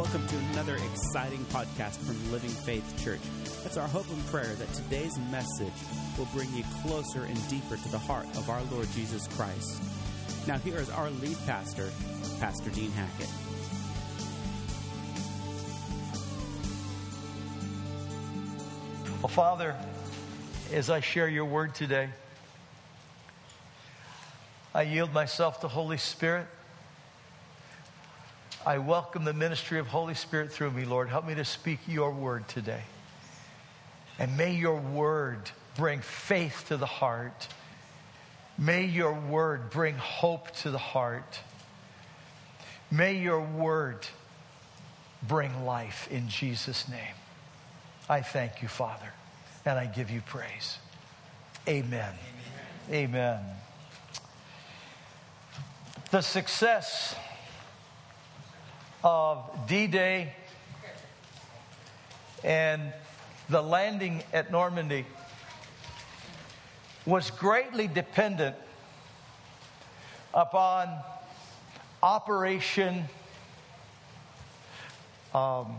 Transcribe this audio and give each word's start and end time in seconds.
Welcome 0.00 0.26
to 0.28 0.36
another 0.52 0.76
exciting 0.76 1.44
podcast 1.50 1.98
from 1.98 2.32
Living 2.32 2.48
Faith 2.48 3.04
Church. 3.04 3.20
It's 3.66 3.76
our 3.76 3.86
hope 3.86 4.08
and 4.08 4.26
prayer 4.28 4.46
that 4.54 4.72
today's 4.72 5.18
message 5.30 5.74
will 6.16 6.26
bring 6.32 6.50
you 6.54 6.64
closer 6.80 7.24
and 7.24 7.48
deeper 7.50 7.76
to 7.76 7.88
the 7.90 7.98
heart 7.98 8.24
of 8.38 8.48
our 8.48 8.62
Lord 8.72 8.88
Jesus 8.94 9.28
Christ. 9.28 9.82
Now, 10.46 10.56
here 10.56 10.78
is 10.78 10.88
our 10.88 11.10
lead 11.10 11.36
pastor, 11.44 11.90
Pastor 12.40 12.70
Dean 12.70 12.90
Hackett. 12.92 13.28
Well, 19.20 19.28
Father, 19.28 19.76
as 20.72 20.88
I 20.88 21.00
share 21.00 21.28
your 21.28 21.44
word 21.44 21.74
today, 21.74 22.08
I 24.74 24.82
yield 24.82 25.12
myself 25.12 25.60
to 25.60 25.68
Holy 25.68 25.98
Spirit. 25.98 26.46
I 28.66 28.76
welcome 28.76 29.24
the 29.24 29.32
ministry 29.32 29.78
of 29.78 29.86
Holy 29.86 30.12
Spirit 30.12 30.52
through 30.52 30.72
me, 30.72 30.84
Lord. 30.84 31.08
Help 31.08 31.26
me 31.26 31.34
to 31.34 31.46
speak 31.46 31.78
your 31.88 32.10
word 32.10 32.46
today. 32.46 32.82
And 34.18 34.36
may 34.36 34.54
your 34.54 34.76
word 34.76 35.50
bring 35.76 36.00
faith 36.00 36.66
to 36.68 36.76
the 36.76 36.84
heart. 36.84 37.48
May 38.58 38.84
your 38.84 39.14
word 39.14 39.70
bring 39.70 39.94
hope 39.94 40.50
to 40.56 40.70
the 40.70 40.78
heart. 40.78 41.40
May 42.90 43.16
your 43.16 43.40
word 43.40 44.06
bring 45.22 45.64
life 45.64 46.06
in 46.10 46.28
Jesus' 46.28 46.86
name. 46.86 47.14
I 48.10 48.20
thank 48.20 48.60
you, 48.60 48.68
Father, 48.68 49.08
and 49.64 49.78
I 49.78 49.86
give 49.86 50.10
you 50.10 50.20
praise. 50.20 50.76
Amen. 51.66 52.12
Amen. 52.90 53.04
Amen. 53.08 53.40
The 56.10 56.20
success 56.20 57.14
of 59.02 59.66
D 59.68 59.86
Day 59.86 60.34
and 62.44 62.92
the 63.48 63.62
landing 63.62 64.22
at 64.32 64.50
Normandy 64.50 65.04
was 67.06 67.30
greatly 67.30 67.88
dependent 67.88 68.56
upon 70.32 70.88
Operation 72.02 73.04
um, 75.34 75.76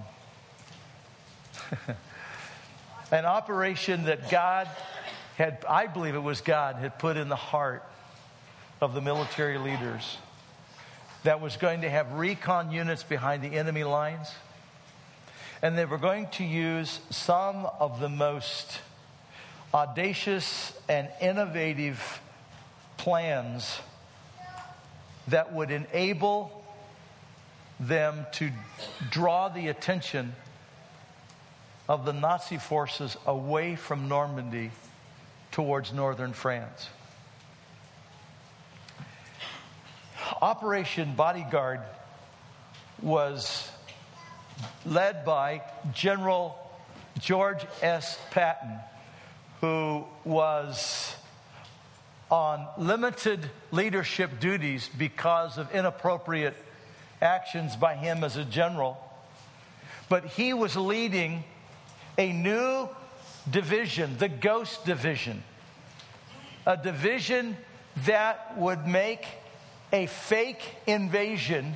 an 3.12 3.26
operation 3.26 4.06
that 4.06 4.30
God 4.30 4.70
had, 5.36 5.66
I 5.68 5.88
believe 5.88 6.16
it 6.16 6.24
was 6.24 6.42
God, 6.42 6.76
had 6.76 7.00
put 7.00 7.18
in 7.18 7.28
the 7.28 7.36
heart 7.36 7.84
of 8.80 8.94
the 8.94 9.02
military 9.02 9.58
leaders 9.58 10.18
that 11.24 11.42
was 11.42 11.58
going 11.58 11.82
to 11.82 11.90
have 11.90 12.14
recon 12.14 12.72
units 12.72 13.04
behind 13.04 13.44
the 13.44 13.58
enemy 13.58 13.84
lines. 13.84 14.30
And 15.62 15.78
they 15.78 15.86
were 15.86 16.00
going 16.00 16.28
to 16.34 16.44
use 16.44 17.00
some 17.12 17.68
of 17.80 18.00
the 18.00 18.10
most 18.10 18.80
audacious 19.74 20.74
and 20.90 21.08
innovative 21.22 22.20
plans 22.98 23.80
that 25.28 25.54
would 25.54 25.72
enable 25.72 26.64
them 27.80 28.26
to 28.34 28.50
draw 29.10 29.50
the 29.50 29.68
attention 29.68 30.36
of 31.88 32.06
the 32.06 32.14
Nazi 32.14 32.58
forces 32.58 33.18
away 33.26 33.76
from 33.76 34.08
Normandy 34.08 34.72
towards 35.52 35.94
northern 35.94 36.34
France. 36.34 36.90
Operation 40.42 41.14
Bodyguard 41.14 41.82
was 43.00 43.70
led 44.88 45.24
by 45.24 45.62
General 45.94 46.58
George 47.20 47.64
S. 47.84 48.18
Patton, 48.32 48.80
who 49.60 50.06
was 50.26 51.16
on 52.32 52.68
limited 52.78 53.52
leadership 53.72 54.40
duties 54.40 54.90
because 54.98 55.60
of 55.60 55.72
inappropriate 55.76 56.56
actions 57.22 57.76
by 57.76 57.94
him 57.94 58.24
as 58.24 58.36
a 58.36 58.46
general. 58.46 58.98
But 60.10 60.26
he 60.26 60.54
was 60.54 60.76
leading 60.76 61.44
a 62.18 62.34
new 62.34 62.90
division, 63.50 64.18
the 64.18 64.30
Ghost 64.30 64.86
Division, 64.86 65.44
a 66.66 66.78
division 66.78 67.58
that 68.06 68.58
would 68.58 68.88
make 68.88 69.28
a 69.92 70.06
fake 70.06 70.76
invasion 70.88 71.76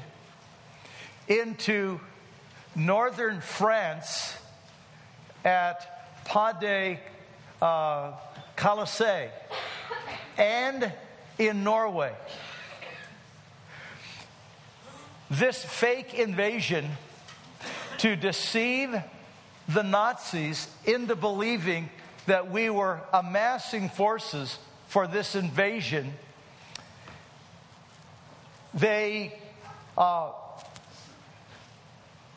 into 1.28 2.00
northern 2.76 3.42
France 3.42 4.36
at 5.44 6.26
Pas 6.26 6.56
de 6.60 7.00
uh, 7.62 8.12
and 10.38 10.92
in 11.38 11.64
Norway. 11.64 12.14
This 15.30 15.64
fake 15.64 16.14
invasion 16.14 16.90
to 18.00 18.16
deceive 18.16 18.96
the 19.68 19.84
Nazis 19.84 20.68
into 20.86 21.16
believing 21.16 21.90
that 22.28 22.52
we 22.52 22.70
were 22.70 23.02
amassing 23.14 23.90
forces 23.90 24.58
for 24.88 25.08
this 25.08 25.36
invasion 25.36 26.14
they, 28.76 29.34
uh, 29.98 30.32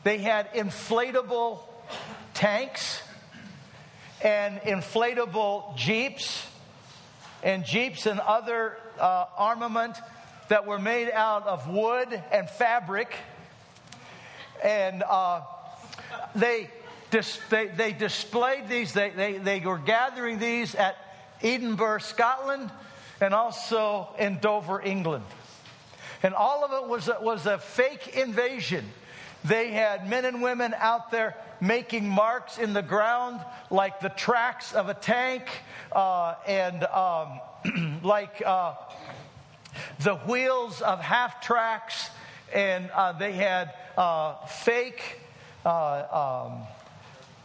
they 0.03 0.17
had 0.17 0.53
inflatable 0.53 1.59
tanks 2.33 3.01
and 4.23 4.59
inflatable 4.61 5.75
jeeps 5.75 6.45
and 7.43 7.65
jeeps 7.65 8.05
and 8.05 8.19
other 8.19 8.77
uh, 8.99 9.25
armament 9.37 9.97
that 10.49 10.65
were 10.65 10.79
made 10.79 11.11
out 11.11 11.45
of 11.47 11.67
wood 11.69 12.07
and 12.31 12.49
fabric. 12.49 13.13
And 14.63 15.03
uh, 15.03 15.41
they, 16.35 16.69
dis- 17.11 17.39
they, 17.49 17.67
they 17.67 17.93
displayed 17.93 18.67
these, 18.67 18.93
they, 18.93 19.09
they, 19.11 19.37
they 19.37 19.59
were 19.59 19.77
gathering 19.77 20.39
these 20.39 20.75
at 20.75 20.97
Edinburgh, 21.41 21.99
Scotland, 21.99 22.71
and 23.21 23.33
also 23.33 24.09
in 24.17 24.39
Dover, 24.39 24.81
England. 24.81 25.23
And 26.21 26.33
all 26.33 26.65
of 26.65 26.83
it 26.83 26.89
was 26.89 27.07
a, 27.07 27.17
was 27.21 27.45
a 27.45 27.57
fake 27.57 28.15
invasion. 28.15 28.85
They 29.43 29.71
had 29.71 30.09
men 30.09 30.25
and 30.25 30.41
women 30.41 30.73
out 30.77 31.11
there 31.11 31.35
making 31.61 32.07
marks 32.07 32.57
in 32.57 32.73
the 32.73 32.81
ground 32.81 33.39
like 33.69 34.01
the 34.01 34.09
tracks 34.09 34.73
of 34.73 34.89
a 34.89 34.93
tank 34.93 35.47
uh, 35.91 36.35
and 36.45 36.83
um, 36.83 37.39
like 38.03 38.41
uh, 38.45 38.73
the 40.01 40.15
wheels 40.15 40.81
of 40.81 40.99
half 40.99 41.41
tracks. 41.41 42.09
And 42.53 42.89
uh, 42.91 43.13
they 43.13 43.31
had 43.31 43.73
uh, 43.97 44.45
fake 44.45 45.19
uh, 45.65 46.47
um, 46.49 46.63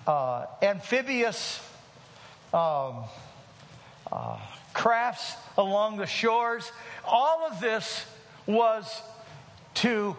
uh, 0.06 0.46
amphibious 0.62 1.60
um, 2.52 3.04
crafts 4.72 5.34
along 5.56 5.98
the 5.98 6.06
shores. 6.06 6.70
All 7.04 7.46
of 7.46 7.60
this 7.60 8.04
was 8.46 9.02
to 9.74 10.16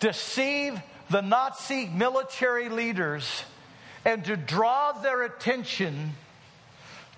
deceive 0.00 0.80
the 1.10 1.22
Nazi 1.22 1.86
military 1.86 2.68
leaders 2.68 3.44
and 4.04 4.24
to 4.24 4.36
draw 4.36 4.92
their 4.92 5.22
attention 5.22 6.12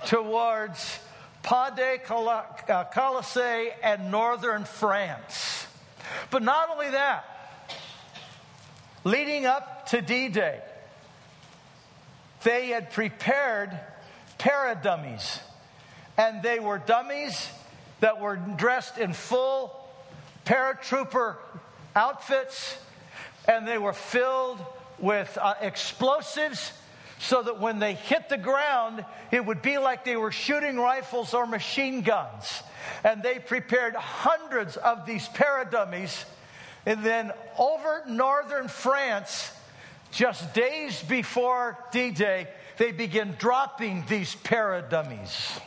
towards 0.06 0.98
Pas 1.42 1.72
de 1.74 1.98
Calais 1.98 3.70
uh, 3.70 3.70
and 3.82 4.10
northern 4.10 4.64
France. 4.64 5.66
But 6.30 6.42
not 6.42 6.70
only 6.70 6.90
that, 6.90 7.24
leading 9.04 9.46
up 9.46 9.86
to 9.88 10.00
D 10.00 10.28
Day, 10.28 10.60
they 12.42 12.68
had 12.68 12.92
prepared 12.92 13.76
para 14.38 14.78
dummies, 14.80 15.40
And 16.16 16.42
they 16.42 16.60
were 16.60 16.78
dummies 16.78 17.48
that 18.00 18.20
were 18.20 18.36
dressed 18.36 18.98
in 18.98 19.12
full 19.12 19.75
paratrooper 20.46 21.36
outfits, 21.94 22.78
and 23.46 23.68
they 23.68 23.78
were 23.78 23.92
filled 23.92 24.64
with 24.98 25.36
uh, 25.40 25.54
explosives 25.60 26.72
so 27.18 27.42
that 27.42 27.60
when 27.60 27.78
they 27.78 27.94
hit 27.94 28.28
the 28.28 28.38
ground, 28.38 29.04
it 29.30 29.44
would 29.44 29.62
be 29.62 29.78
like 29.78 30.04
they 30.04 30.16
were 30.16 30.32
shooting 30.32 30.76
rifles 30.76 31.34
or 31.34 31.46
machine 31.46 32.02
guns. 32.02 32.62
And 33.04 33.22
they 33.22 33.38
prepared 33.38 33.94
hundreds 33.94 34.76
of 34.76 35.06
these 35.06 35.26
paradummies. 35.28 36.24
And 36.84 37.02
then 37.02 37.32
over 37.58 38.04
northern 38.06 38.68
France, 38.68 39.50
just 40.12 40.54
days 40.54 41.02
before 41.02 41.78
D 41.90 42.10
Day, 42.10 42.48
they 42.76 42.92
begin 42.92 43.34
dropping 43.38 44.04
these 44.08 44.34
paradummies. 44.36 45.60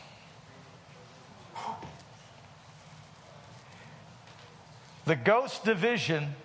The 5.10 5.16
Ghost 5.16 5.64
Division 5.64 6.36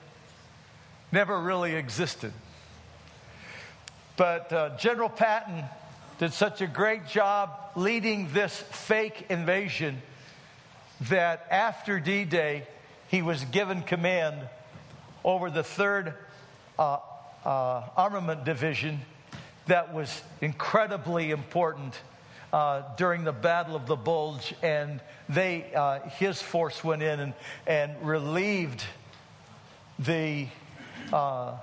never 1.12 1.38
really 1.38 1.74
existed. 1.74 2.32
But 4.16 4.50
uh, 4.54 4.78
General 4.78 5.10
Patton 5.10 5.64
did 6.18 6.32
such 6.32 6.62
a 6.62 6.66
great 6.66 7.06
job 7.06 7.50
leading 7.76 8.32
this 8.32 8.56
fake 8.56 9.26
invasion 9.28 10.00
that 11.10 11.46
after 11.50 12.00
D 12.00 12.24
Day, 12.24 12.66
he 13.08 13.20
was 13.20 13.44
given 13.44 13.82
command 13.82 14.48
over 15.24 15.50
the 15.50 15.60
3rd 15.60 16.14
uh, 16.78 17.00
uh, 17.44 17.82
Armament 17.98 18.44
Division 18.46 19.02
that 19.66 19.92
was 19.92 20.22
incredibly 20.40 21.32
important 21.32 22.00
uh, 22.54 22.82
during 22.96 23.24
the 23.24 23.32
Battle 23.32 23.74
of 23.74 23.88
the 23.88 23.96
Bulge, 23.96 24.54
and 24.62 25.00
they, 25.28 25.72
uh, 25.74 25.98
his 26.10 26.40
force 26.40 26.84
went 26.84 27.02
in 27.02 27.18
and, 27.18 27.34
and 27.66 28.00
relieved 28.00 28.84
the, 29.98 30.46
uh, 31.12 31.56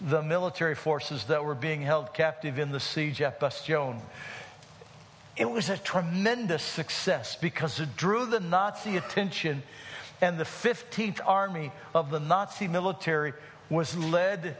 the 0.00 0.22
military 0.22 0.76
forces 0.76 1.24
that 1.24 1.44
were 1.44 1.56
being 1.56 1.82
held 1.82 2.14
captive 2.14 2.60
in 2.60 2.70
the 2.70 2.78
siege 2.78 3.20
at 3.20 3.40
Bastogne. 3.40 4.00
It 5.36 5.50
was 5.50 5.70
a 5.70 5.76
tremendous 5.76 6.62
success 6.62 7.34
because 7.34 7.80
it 7.80 7.96
drew 7.96 8.24
the 8.24 8.38
Nazi 8.38 8.96
attention, 8.96 9.64
and 10.20 10.38
the 10.38 10.44
15th 10.44 11.18
Army 11.26 11.72
of 11.96 12.12
the 12.12 12.20
Nazi 12.20 12.68
military 12.68 13.32
was 13.68 13.96
led 13.96 14.56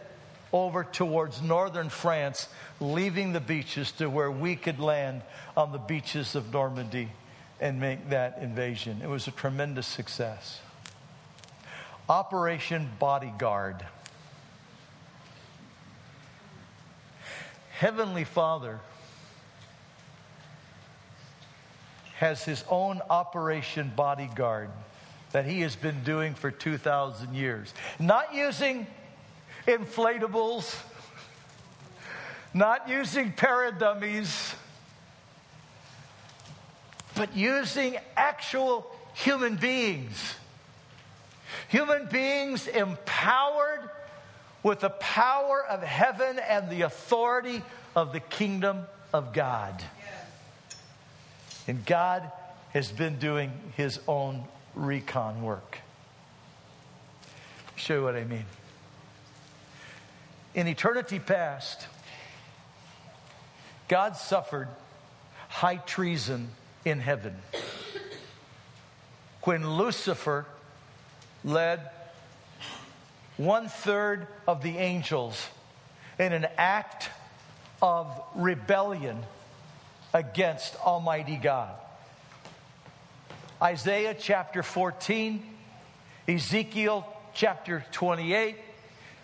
over 0.53 0.85
towards 0.85 1.43
northern 1.43 1.89
France, 1.89 2.49
leaving 2.81 3.33
the 3.33 3.41
beaches 3.41 3.93
to 3.93 4.09
where 4.09 4.31
we 4.31 4.56
could 4.56 4.81
land 4.81 5.23
on 5.56 5.73
the 5.73 5.79
beaches 5.79 6.35
of 6.35 6.53
Normandy 6.53 7.11
and 7.61 7.81
make 7.81 8.11
that 8.11 8.39
invasion. 8.41 9.00
It 9.03 9.09
was 9.09 9.27
a 9.27 9.33
tremendous 9.33 9.87
success. 9.87 10.61
Operation 12.09 12.89
Bodyguard. 12.99 13.85
Heavenly 17.73 18.25
Father 18.25 18.81
has 22.17 22.43
his 22.43 22.65
own 22.69 23.00
Operation 23.11 23.93
Bodyguard 23.95 24.71
that 25.31 25.45
he 25.45 25.61
has 25.61 25.77
been 25.77 26.03
doing 26.03 26.35
for 26.35 26.50
2,000 26.50 27.35
years. 27.35 27.73
Not 28.00 28.35
using 28.35 28.87
inflatables, 29.66 30.76
not 32.55 32.88
using 32.88 33.32
paradummies, 33.32 34.55
but 37.14 37.37
using 37.37 37.96
actual 38.16 38.90
human 39.14 39.56
beings. 39.56 40.34
Human 41.69 42.06
beings 42.06 42.66
empowered 42.66 43.90
with 44.62 44.81
the 44.81 44.90
power 44.90 45.64
of 45.64 45.82
heaven 45.82 46.38
and 46.38 46.70
the 46.70 46.82
authority 46.82 47.62
of 47.94 48.12
the 48.12 48.20
kingdom 48.20 48.87
of 49.12 49.32
God. 49.32 49.82
And 51.66 51.84
God 51.84 52.31
has 52.72 52.90
been 52.90 53.19
doing 53.19 53.52
his 53.76 54.00
own 54.06 54.44
recon 54.75 55.43
work. 55.43 55.78
Show 57.76 57.94
you 57.94 58.02
what 58.04 58.16
I 58.16 58.25
mean 58.25 58.44
in 60.58 60.66
eternity 60.66 61.20
past, 61.20 61.87
God 63.87 64.16
suffered 64.16 64.66
high 65.49 65.76
treason 65.76 66.49
in 66.84 66.99
heaven 66.99 67.37
when 69.43 69.76
Lucifer 69.76 70.46
led 71.44 71.88
one 73.37 73.69
third 73.69 74.26
of 74.49 74.64
the 74.64 74.78
angels 74.78 75.46
in 76.19 76.32
an 76.32 76.49
act 76.56 77.08
of 77.81 78.20
rebellion 78.34 79.22
against 80.12 80.75
Almighty 80.81 81.37
God. 81.37 81.70
Isaiah 83.62 84.16
chapter 84.19 84.64
14, 84.64 85.40
Ezekiel 86.26 87.06
chapter 87.32 87.84
28, 87.93 88.56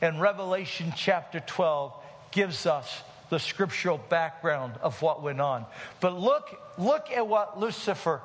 and 0.04 0.20
Revelation 0.20 0.92
chapter 0.94 1.40
12 1.40 1.94
gives 2.30 2.66
us 2.66 3.02
the 3.30 3.38
scriptural 3.38 3.96
background 3.96 4.74
of 4.82 5.00
what 5.00 5.22
went 5.22 5.40
on. 5.40 5.64
But 6.00 6.20
look, 6.20 6.60
look 6.76 7.10
at 7.10 7.26
what 7.26 7.58
Lucifer, 7.58 8.20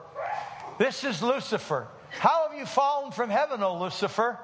this 0.78 1.06
is 1.06 1.24
Lucifer. 1.24 1.88
How 2.10 2.50
have 2.50 2.58
you 2.58 2.66
fallen 2.66 3.14
from 3.14 3.30
heaven, 3.30 3.64
O 3.64 3.78
Lucifer? 3.78 4.38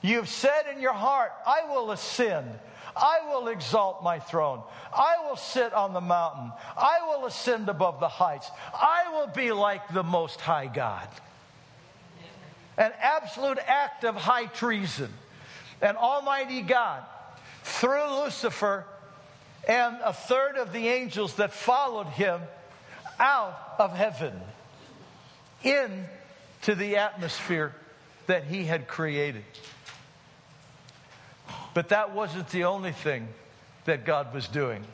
You've 0.00 0.30
said 0.30 0.62
in 0.72 0.80
your 0.80 0.94
heart, 0.94 1.32
I 1.46 1.68
will 1.68 1.90
ascend. 1.90 2.48
I 2.96 3.20
will 3.28 3.48
exalt 3.48 4.02
my 4.02 4.18
throne. 4.18 4.62
I 4.94 5.16
will 5.28 5.36
sit 5.36 5.74
on 5.74 5.92
the 5.92 6.00
mountain. 6.00 6.52
I 6.76 7.00
will 7.06 7.26
ascend 7.26 7.68
above 7.68 8.00
the 8.00 8.08
heights. 8.08 8.50
I 8.72 9.12
will 9.12 9.28
be 9.28 9.52
like 9.52 9.92
the 9.92 10.02
Most 10.02 10.40
High 10.40 10.68
God. 10.68 11.06
An 12.78 12.92
absolute 12.98 13.58
act 13.58 14.04
of 14.04 14.14
high 14.14 14.46
treason 14.46 15.12
and 15.82 15.96
Almighty 15.96 16.62
God, 16.62 17.02
through 17.64 18.22
Lucifer 18.22 18.86
and 19.68 19.96
a 20.02 20.12
third 20.12 20.56
of 20.56 20.72
the 20.72 20.88
angels 20.88 21.34
that 21.34 21.52
followed 21.52 22.06
him 22.06 22.40
out 23.18 23.74
of 23.78 23.94
heaven 23.94 24.40
into 25.62 26.74
the 26.74 26.96
atmosphere 26.96 27.74
that 28.26 28.44
he 28.44 28.64
had 28.64 28.88
created. 28.88 29.44
But 31.74 31.90
that 31.90 32.14
wasn't 32.14 32.48
the 32.50 32.64
only 32.64 32.92
thing 32.92 33.28
that 33.84 34.04
God 34.04 34.32
was 34.34 34.48
doing. 34.48 34.84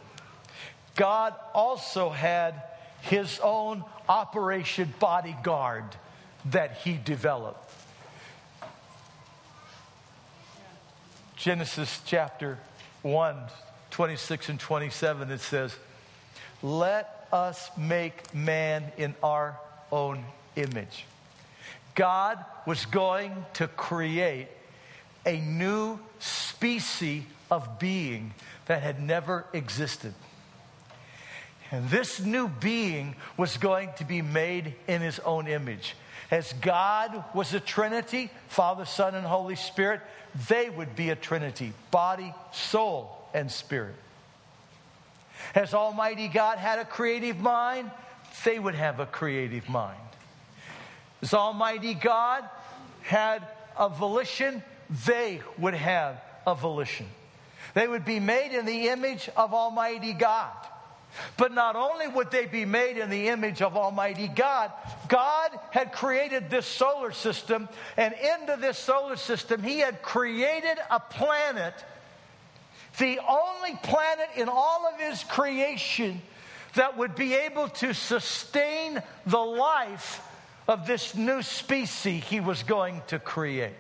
God 0.96 1.35
also 1.55 2.11
had 2.11 2.62
his 3.02 3.38
own 3.40 3.85
Operation 4.08 4.93
Bodyguard 4.99 5.85
that 6.46 6.79
he 6.79 6.94
developed. 6.96 7.68
Genesis 11.38 12.00
chapter 12.05 12.58
1, 13.02 13.37
26 13.93 14.49
and 14.49 14.58
27, 14.58 15.31
it 15.31 15.40
says, 15.40 15.73
Let 16.64 17.29
us 17.32 17.70
make 17.79 18.35
man 18.35 18.90
in 18.96 19.14
our 19.23 19.56
own 19.93 20.25
image. 20.56 21.05
God 21.94 22.44
was 22.67 22.87
going 22.87 23.46
to 23.55 23.69
create 23.69 24.49
a 25.25 25.38
new 25.38 26.00
species 26.19 27.23
of 27.52 27.78
being 27.78 28.35
that 28.66 28.83
had 28.83 29.00
never 29.00 29.45
existed. 29.52 30.14
And 31.70 31.88
this 31.90 32.20
new 32.20 32.48
being 32.48 33.14
was 33.37 33.56
going 33.58 33.90
to 33.98 34.04
be 34.04 34.22
made 34.22 34.75
in 34.87 35.02
his 35.02 35.18
own 35.20 35.46
image. 35.46 35.94
As 36.30 36.52
God 36.54 37.25
was 37.34 37.54
a 37.54 37.60
Trinity, 37.60 38.30
Father, 38.48 38.84
Son, 38.84 39.14
and 39.14 39.26
Holy 39.26 39.56
Spirit, 39.56 40.00
they 40.48 40.68
would 40.68 40.94
be 40.94 41.10
a 41.10 41.16
Trinity 41.16 41.72
body, 41.90 42.34
soul, 42.52 43.16
and 43.34 43.50
spirit. 43.50 43.94
As 45.54 45.75
Almighty 45.75 46.28
God 46.28 46.58
had 46.58 46.78
a 46.78 46.84
creative 46.84 47.38
mind, 47.38 47.90
they 48.44 48.58
would 48.58 48.75
have 48.75 49.00
a 49.00 49.06
creative 49.06 49.68
mind. 49.68 49.98
As 51.22 51.34
Almighty 51.34 51.94
God 51.94 52.44
had 53.02 53.46
a 53.76 53.88
volition, 53.88 54.62
they 55.06 55.40
would 55.58 55.75
have 55.75 56.20
a 56.46 56.54
volition. 56.54 57.06
They 57.75 57.88
would 57.88 58.04
be 58.04 58.20
made 58.20 58.56
in 58.56 58.66
the 58.66 58.88
image 58.88 59.28
of 59.37 59.54
Almighty 59.54 60.12
God. 60.12 60.54
But 61.37 61.53
not 61.53 61.77
only 61.77 62.07
would 62.07 62.31
they 62.31 62.47
be 62.47 62.65
made 62.65 62.97
in 62.97 63.11
the 63.11 63.29
image 63.29 63.62
of 63.62 63.77
Almighty 63.77 64.29
God, 64.29 64.73
God 65.09 65.50
had 65.71 65.93
created 65.93 66.50
this 66.50 66.67
solar 66.67 67.12
system, 67.12 67.69
and 67.97 68.15
into 68.15 68.57
this 68.61 68.79
solar 68.79 69.17
system, 69.17 69.62
He 69.62 69.79
had 69.79 70.03
created 70.03 70.79
a 70.91 71.00
planet, 71.00 71.75
the 72.99 73.19
only 73.29 73.77
planet 73.83 74.29
in 74.37 74.49
all 74.49 74.87
of 74.93 75.00
His 75.00 75.25
creation 75.25 76.21
that 76.75 76.97
would 76.97 77.15
be 77.15 77.35
able 77.35 77.69
to 77.69 77.95
sustain 77.95 79.03
the 79.27 79.38
life 79.38 80.23
of 80.69 80.87
this 80.87 81.15
new 81.15 81.43
species 81.43 82.23
He 82.25 82.41
was 82.41 82.62
going 82.62 83.03
to 83.09 83.19
create. 83.19 83.75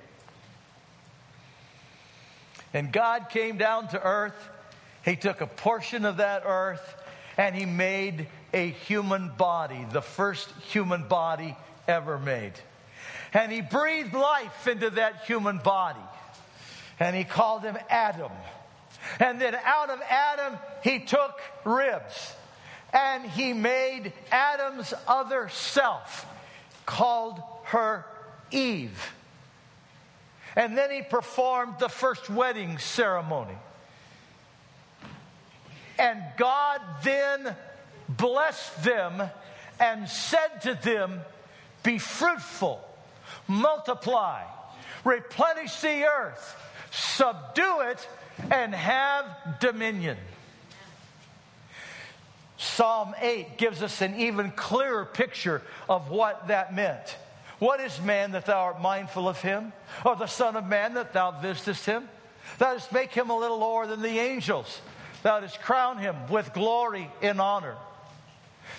And 2.74 2.92
God 2.92 3.28
came 3.30 3.56
down 3.56 3.88
to 3.88 4.02
earth. 4.02 4.48
He 5.04 5.16
took 5.16 5.40
a 5.40 5.46
portion 5.46 6.04
of 6.04 6.18
that 6.18 6.42
earth 6.44 6.94
and 7.38 7.54
he 7.54 7.64
made 7.64 8.26
a 8.52 8.70
human 8.70 9.30
body, 9.38 9.86
the 9.92 10.02
first 10.02 10.50
human 10.70 11.06
body 11.06 11.56
ever 11.86 12.18
made. 12.18 12.52
And 13.32 13.52
he 13.52 13.60
breathed 13.60 14.12
life 14.12 14.66
into 14.66 14.90
that 14.90 15.24
human 15.24 15.58
body. 15.58 16.00
And 16.98 17.14
he 17.14 17.22
called 17.22 17.62
him 17.62 17.78
Adam. 17.88 18.32
And 19.20 19.40
then 19.40 19.54
out 19.64 19.88
of 19.88 20.00
Adam, 20.10 20.58
he 20.82 20.98
took 20.98 21.40
ribs. 21.64 22.34
And 22.92 23.24
he 23.24 23.52
made 23.52 24.12
Adam's 24.32 24.92
other 25.06 25.48
self, 25.50 26.26
called 26.86 27.40
her 27.64 28.04
Eve. 28.50 29.12
And 30.56 30.76
then 30.76 30.90
he 30.90 31.02
performed 31.02 31.74
the 31.78 31.88
first 31.88 32.28
wedding 32.28 32.78
ceremony. 32.78 33.54
And 35.98 36.22
God 36.36 36.80
then 37.02 37.56
blessed 38.08 38.84
them 38.84 39.22
and 39.80 40.08
said 40.08 40.62
to 40.62 40.74
them, 40.74 41.20
Be 41.82 41.98
fruitful, 41.98 42.80
multiply, 43.46 44.44
replenish 45.04 45.80
the 45.80 46.04
earth, 46.04 46.56
subdue 46.90 47.80
it, 47.80 48.08
and 48.50 48.74
have 48.74 49.26
dominion. 49.60 50.16
Psalm 52.56 53.14
8 53.20 53.56
gives 53.56 53.82
us 53.82 54.02
an 54.02 54.18
even 54.18 54.50
clearer 54.50 55.04
picture 55.04 55.62
of 55.88 56.10
what 56.10 56.48
that 56.48 56.74
meant. 56.74 57.16
What 57.60 57.80
is 57.80 58.00
man 58.00 58.32
that 58.32 58.46
thou 58.46 58.58
art 58.58 58.80
mindful 58.80 59.28
of 59.28 59.40
him? 59.40 59.72
Or 60.04 60.16
the 60.16 60.26
Son 60.26 60.56
of 60.56 60.66
Man 60.66 60.94
that 60.94 61.12
thou 61.12 61.32
visitest 61.40 61.86
him? 61.86 62.08
Thou 62.58 62.74
dost 62.74 62.92
make 62.92 63.12
him 63.12 63.30
a 63.30 63.36
little 63.36 63.58
lower 63.58 63.86
than 63.86 64.02
the 64.02 64.18
angels. 64.18 64.80
Thou 65.22 65.40
dost 65.40 65.60
crown 65.60 65.98
him 65.98 66.16
with 66.28 66.52
glory 66.52 67.10
and 67.22 67.40
honor. 67.40 67.76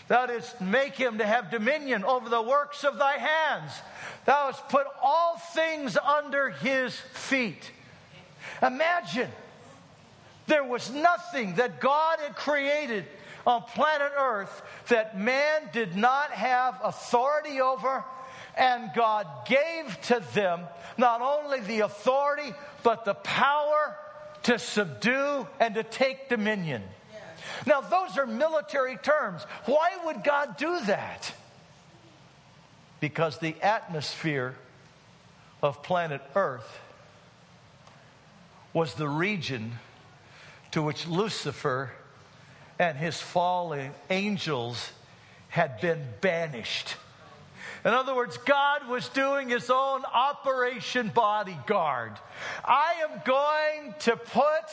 Thou 0.08 0.26
didst 0.26 0.60
make 0.60 0.96
him 0.96 1.20
to 1.20 1.26
have 1.26 1.52
dominion 1.52 2.04
over 2.04 2.30
the 2.30 2.42
works 2.42 2.84
of 2.84 2.98
thy 2.98 3.14
hands. 3.14 3.72
Thou 4.26 4.48
hast 4.48 4.68
put 4.70 4.88
all 5.02 5.38
things 5.38 5.98
under 5.98 6.50
his 6.50 6.96
feet. 6.96 7.72
Imagine 8.62 9.30
there 10.48 10.64
was 10.64 10.92
nothing 10.92 11.56
that 11.56 11.80
God 11.80 12.20
had 12.20 12.36
created 12.36 13.06
on 13.46 13.62
planet 13.62 14.12
Earth 14.18 14.62
that 14.88 15.18
man 15.18 15.70
did 15.72 15.96
not 15.96 16.32
have 16.32 16.80
authority 16.84 17.62
over, 17.62 18.04
and 18.58 18.90
God 18.96 19.28
gave 19.48 20.02
to 20.08 20.24
them 20.34 20.62
not 20.98 21.22
only 21.22 21.60
the 21.62 21.82
authority, 21.82 22.54
but 22.84 23.06
the 23.06 23.14
power 23.14 23.96
to 24.44 24.60
subdue 24.60 25.48
and 25.60 25.76
to 25.76 25.84
take 25.84 26.30
dominion. 26.30 26.84
Now, 27.66 27.82
those 27.82 28.18
are 28.18 28.26
military 28.26 28.98
terms. 28.98 29.44
Why 29.66 29.92
would 30.06 30.24
God 30.24 30.58
do 30.58 30.80
that? 30.82 31.34
Because 33.00 33.38
the 33.38 33.56
atmosphere 33.62 34.56
of 35.62 35.84
planet 35.84 36.22
Earth 36.36 36.80
was 38.74 38.94
the 38.94 39.08
region 39.08 39.74
to 40.72 40.82
which 40.82 41.08
Lucifer 41.08 41.92
and 42.78 42.98
his 42.98 43.20
fallen 43.20 43.92
angels 44.10 44.92
had 45.50 45.82
been 45.82 46.06
banished. 46.22 46.96
In 47.86 47.94
other 47.94 48.14
words, 48.14 48.38
God 48.38 48.88
was 48.88 49.08
doing 49.10 49.50
his 49.50 49.70
own 49.70 50.04
Operation 50.06 51.12
Bodyguard. 51.14 52.14
I 52.66 52.96
am 53.04 53.22
going 53.26 53.96
to 54.00 54.18
put 54.18 54.66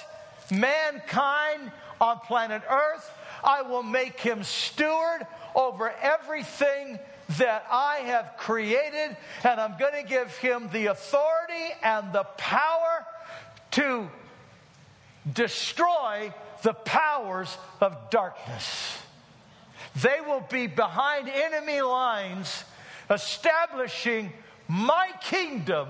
mankind 0.50 1.70
on 2.00 2.18
planet 2.20 2.62
Earth. 2.68 3.10
I 3.44 3.62
will 3.62 3.82
make 3.82 4.18
him 4.20 4.42
steward 4.42 5.26
over 5.54 5.92
everything 6.02 6.98
that 7.38 7.64
I 7.70 7.96
have 8.06 8.34
created, 8.38 9.16
and 9.44 9.60
I'm 9.60 9.76
going 9.78 10.02
to 10.02 10.08
give 10.08 10.36
him 10.36 10.68
the 10.72 10.86
authority 10.86 11.74
and 11.82 12.12
the 12.12 12.24
power 12.36 13.06
to 13.72 14.08
destroy 15.32 16.32
the 16.62 16.72
powers 16.72 17.56
of 17.80 18.10
darkness. 18.10 18.98
They 19.96 20.20
will 20.20 20.44
be 20.50 20.66
behind 20.66 21.28
enemy 21.28 21.80
lines, 21.80 22.64
establishing 23.10 24.32
my 24.68 25.10
kingdom 25.22 25.88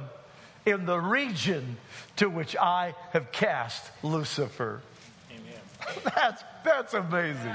in 0.65 0.85
the 0.85 0.99
region 0.99 1.77
to 2.17 2.29
which 2.29 2.57
I 2.57 2.95
have 3.13 3.33
cast 3.33 3.91
Lucifer. 4.03 4.83
Amen. 5.31 6.03
That's, 6.15 6.43
that's 6.65 6.95
amazing. 6.95 7.55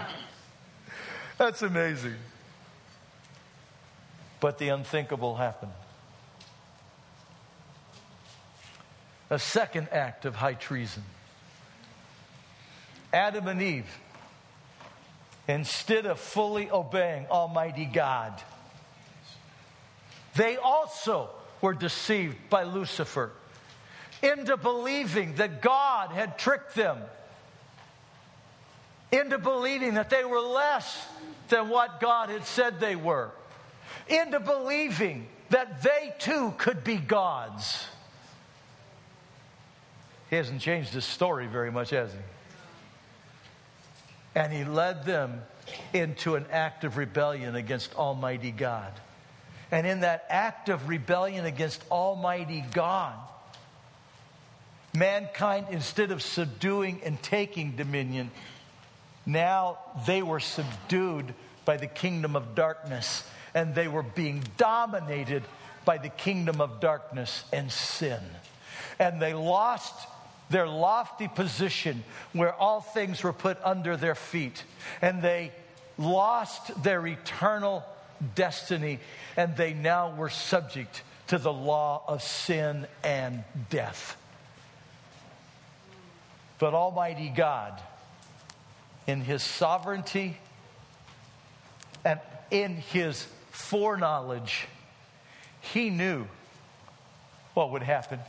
That's 1.38 1.62
amazing. 1.62 2.16
But 4.40 4.58
the 4.58 4.70
unthinkable 4.70 5.36
happened. 5.36 5.74
A 9.30 9.38
second 9.38 9.90
act 9.92 10.26
of 10.26 10.36
high 10.36 10.54
treason. 10.54 11.04
Adam 13.14 13.48
and 13.48 13.62
Eve, 13.62 14.00
instead 15.48 16.06
of 16.06 16.20
fully 16.20 16.70
obeying 16.72 17.28
Almighty 17.28 17.86
God, 17.86 18.34
they 20.36 20.58
also 20.58 21.30
were 21.62 21.74
deceived 21.74 22.38
by 22.50 22.64
Lucifer 22.64 23.32
into 24.22 24.58
believing 24.58 25.36
that 25.36 25.62
God 25.62 26.12
had 26.12 26.38
tricked 26.38 26.76
them, 26.76 26.98
into 29.12 29.38
believing 29.38 29.96
that 29.96 30.10
they 30.10 30.24
were 30.24 30.40
less 30.40 31.08
than 31.50 31.70
what 31.70 32.00
God 32.00 32.30
had 32.30 32.46
said 32.46 32.80
they 32.80 32.96
were, 32.96 33.32
into 34.08 34.40
believing 34.40 35.28
that 35.50 35.82
they 35.82 36.14
too 36.20 36.54
could 36.58 36.84
be 36.84 36.96
gods. 36.98 37.86
He 40.30 40.38
hasn't 40.38 40.62
changed 40.62 40.94
his 40.94 41.04
story 41.04 41.48
very 41.48 41.72
much, 41.72 41.90
has 41.90 42.14
he? 42.14 42.20
And 44.34 44.54
he 44.54 44.64
led 44.64 45.04
them 45.04 45.42
into 45.94 46.36
an 46.36 46.46
act 46.52 46.86
of 46.86 46.96
rebellion 46.96 47.56
against 47.56 47.94
Almighty 47.96 48.52
God. 48.52 48.94
And 49.72 49.88
in 49.88 50.02
that 50.02 50.26
act 50.30 50.70
of 50.70 50.90
rebellion 50.90 51.46
against 51.46 51.84
Almighty 51.90 52.64
God, 52.74 53.16
mankind, 54.94 55.68
instead 55.72 56.12
of 56.12 56.22
subduing 56.22 57.02
and 57.04 57.22
taking 57.24 57.76
dominion, 57.76 58.32
now 59.26 59.78
they 60.06 60.22
were 60.22 60.40
subdued 60.40 61.34
by 61.64 61.78
the 61.78 61.88
kingdom 61.88 62.36
of 62.36 62.56
darkness 62.56 63.24
and 63.54 63.76
they 63.76 63.88
were 63.88 64.04
being 64.04 64.44
dominated 64.58 65.44
by 65.86 65.98
the 65.98 66.10
kingdom 66.10 66.62
of 66.62 66.80
darkness 66.80 67.44
and 67.52 67.72
sin. 67.72 68.20
And 69.00 69.22
they 69.22 69.34
lost 69.34 69.94
their 70.50 70.68
lofty 70.68 71.28
position 71.28 72.04
where 72.34 72.54
all 72.54 72.82
things 72.82 73.24
were 73.24 73.34
put 73.34 73.58
under 73.64 73.98
their 73.98 74.16
feet. 74.16 74.64
And 75.02 75.22
they 75.22 75.52
lost 75.98 76.84
their 76.84 77.06
eternal 77.06 77.84
destiny, 78.36 79.00
and 79.36 79.56
they 79.56 79.74
now 79.74 80.14
were 80.16 80.30
subject 80.30 81.04
to 81.28 81.38
the 81.38 81.52
law 81.52 82.04
of 82.08 82.22
sin 82.22 82.88
and 83.04 83.44
death. 83.70 84.18
But 86.60 86.74
Almighty 86.74 87.30
God, 87.30 87.80
in 89.08 89.22
His 89.22 89.42
sovereignty 89.42 90.38
and 92.06 92.20
in 92.52 92.76
His 92.76 93.26
foreknowledge, 93.52 94.68
He 95.62 95.90
knew 95.90 96.28
what 97.54 97.72
would 97.72 97.84
happen. 97.84 98.20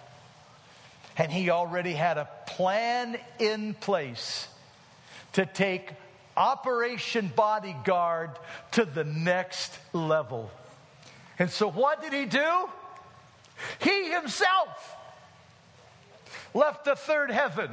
And 1.16 1.30
he 1.30 1.50
already 1.50 1.92
had 1.92 2.18
a 2.18 2.28
plan 2.46 3.18
in 3.38 3.74
place 3.74 4.48
to 5.34 5.46
take 5.46 5.92
Operation 6.36 7.32
Bodyguard 7.34 8.30
to 8.72 8.84
the 8.84 9.04
next 9.04 9.78
level. 9.92 10.50
And 11.38 11.50
so, 11.50 11.68
what 11.70 12.02
did 12.02 12.12
he 12.12 12.26
do? 12.26 12.68
He 13.80 14.10
himself 14.10 14.96
left 16.54 16.84
the 16.84 16.96
third 16.96 17.30
heaven 17.30 17.70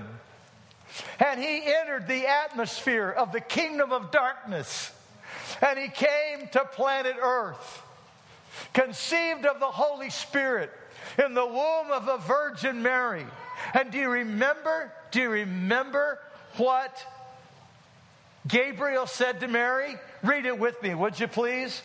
and 1.19 1.39
he 1.39 1.63
entered 1.65 2.07
the 2.07 2.27
atmosphere 2.27 3.09
of 3.09 3.31
the 3.31 3.41
kingdom 3.41 3.91
of 3.91 4.11
darkness 4.11 4.91
and 5.61 5.77
he 5.77 5.89
came 5.89 6.47
to 6.51 6.63
planet 6.65 7.15
Earth, 7.21 7.83
conceived 8.73 9.45
of 9.45 9.59
the 9.59 9.67
Holy 9.67 10.09
Spirit 10.09 10.71
in 11.23 11.33
the 11.33 11.45
womb 11.45 11.91
of 11.91 12.07
a 12.07 12.17
Virgin 12.17 12.81
Mary. 12.81 13.25
And 13.73 13.91
do 13.91 13.97
you 13.97 14.09
remember? 14.09 14.91
Do 15.11 15.21
you 15.21 15.29
remember 15.29 16.19
what 16.57 17.05
Gabriel 18.49 19.07
said 19.07 19.39
to 19.39 19.47
Mary? 19.47 19.95
Read 20.23 20.45
it 20.45 20.59
with 20.59 20.81
me, 20.83 20.93
would 20.93 21.19
you 21.19 21.27
please? 21.27 21.81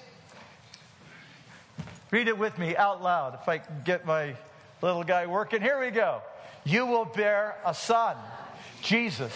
Read 2.11 2.29
it 2.29 2.39
with 2.39 2.59
me 2.59 2.77
out 2.77 3.03
loud 3.03 3.39
if 3.41 3.49
I 3.49 3.59
can 3.59 3.83
get 3.85 4.07
my 4.07 4.35
little 4.83 5.05
guy 5.05 5.27
working. 5.27 5.61
Here 5.61 5.81
we 5.81 5.91
go. 5.91 6.23
You 6.65 6.87
will 6.87 7.05
bear 7.05 7.57
a 7.65 7.75
son, 7.75 8.17
Jesus. 8.83 9.33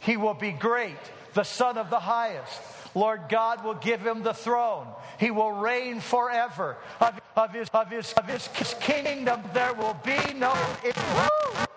He 0.00 0.16
will 0.16 0.34
be 0.34 0.50
great, 0.50 0.98
the 1.34 1.44
Son 1.44 1.78
of 1.78 1.90
the 1.90 2.00
highest. 2.00 2.60
Lord 2.94 3.22
God 3.28 3.64
will 3.64 3.74
give 3.74 4.04
him 4.04 4.22
the 4.22 4.34
throne. 4.34 4.86
He 5.18 5.30
will 5.30 5.52
reign 5.52 6.00
forever. 6.00 6.76
Of, 7.00 7.20
of, 7.36 7.52
his, 7.52 7.68
of, 7.68 7.88
his, 7.88 8.12
of 8.14 8.28
his 8.28 8.48
kingdom, 8.80 9.42
there 9.54 9.72
will 9.74 9.96
be 10.04 10.34
no 10.34 10.52
end. 10.84 11.68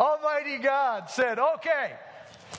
Almighty 0.00 0.56
God 0.56 1.10
said, 1.10 1.38
Okay, 1.38 1.92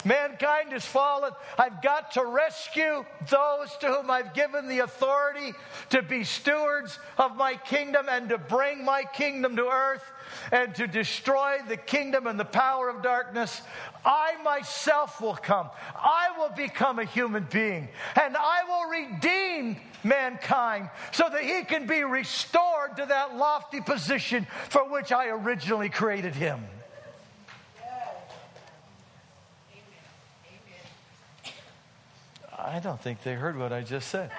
Mankind 0.05 0.73
is 0.73 0.85
fallen. 0.85 1.31
I've 1.57 1.81
got 1.81 2.11
to 2.13 2.25
rescue 2.25 3.05
those 3.29 3.75
to 3.81 3.87
whom 3.87 4.09
I've 4.09 4.33
given 4.33 4.67
the 4.67 4.79
authority 4.79 5.53
to 5.89 6.01
be 6.01 6.23
stewards 6.23 6.97
of 7.17 7.35
my 7.35 7.55
kingdom 7.55 8.07
and 8.09 8.29
to 8.29 8.37
bring 8.37 8.83
my 8.83 9.03
kingdom 9.03 9.55
to 9.57 9.67
earth 9.67 10.03
and 10.51 10.73
to 10.75 10.87
destroy 10.87 11.57
the 11.67 11.77
kingdom 11.77 12.25
and 12.25 12.39
the 12.39 12.45
power 12.45 12.89
of 12.89 13.03
darkness. 13.03 13.61
I 14.03 14.41
myself 14.43 15.21
will 15.21 15.35
come. 15.35 15.69
I 15.95 16.29
will 16.37 16.55
become 16.55 16.97
a 16.97 17.05
human 17.05 17.47
being 17.51 17.89
and 18.19 18.35
I 18.37 18.63
will 18.67 18.89
redeem 18.89 19.77
mankind 20.03 20.89
so 21.11 21.29
that 21.29 21.43
he 21.43 21.63
can 21.63 21.85
be 21.85 22.03
restored 22.03 22.97
to 22.97 23.05
that 23.05 23.35
lofty 23.35 23.81
position 23.81 24.47
for 24.69 24.89
which 24.89 25.11
I 25.11 25.27
originally 25.27 25.89
created 25.89 26.33
him. 26.33 26.61
I 32.71 32.79
don't 32.79 33.01
think 33.01 33.21
they 33.23 33.33
heard 33.33 33.57
what 33.57 33.73
I 33.73 33.81
just 33.81 34.07
said. 34.07 34.31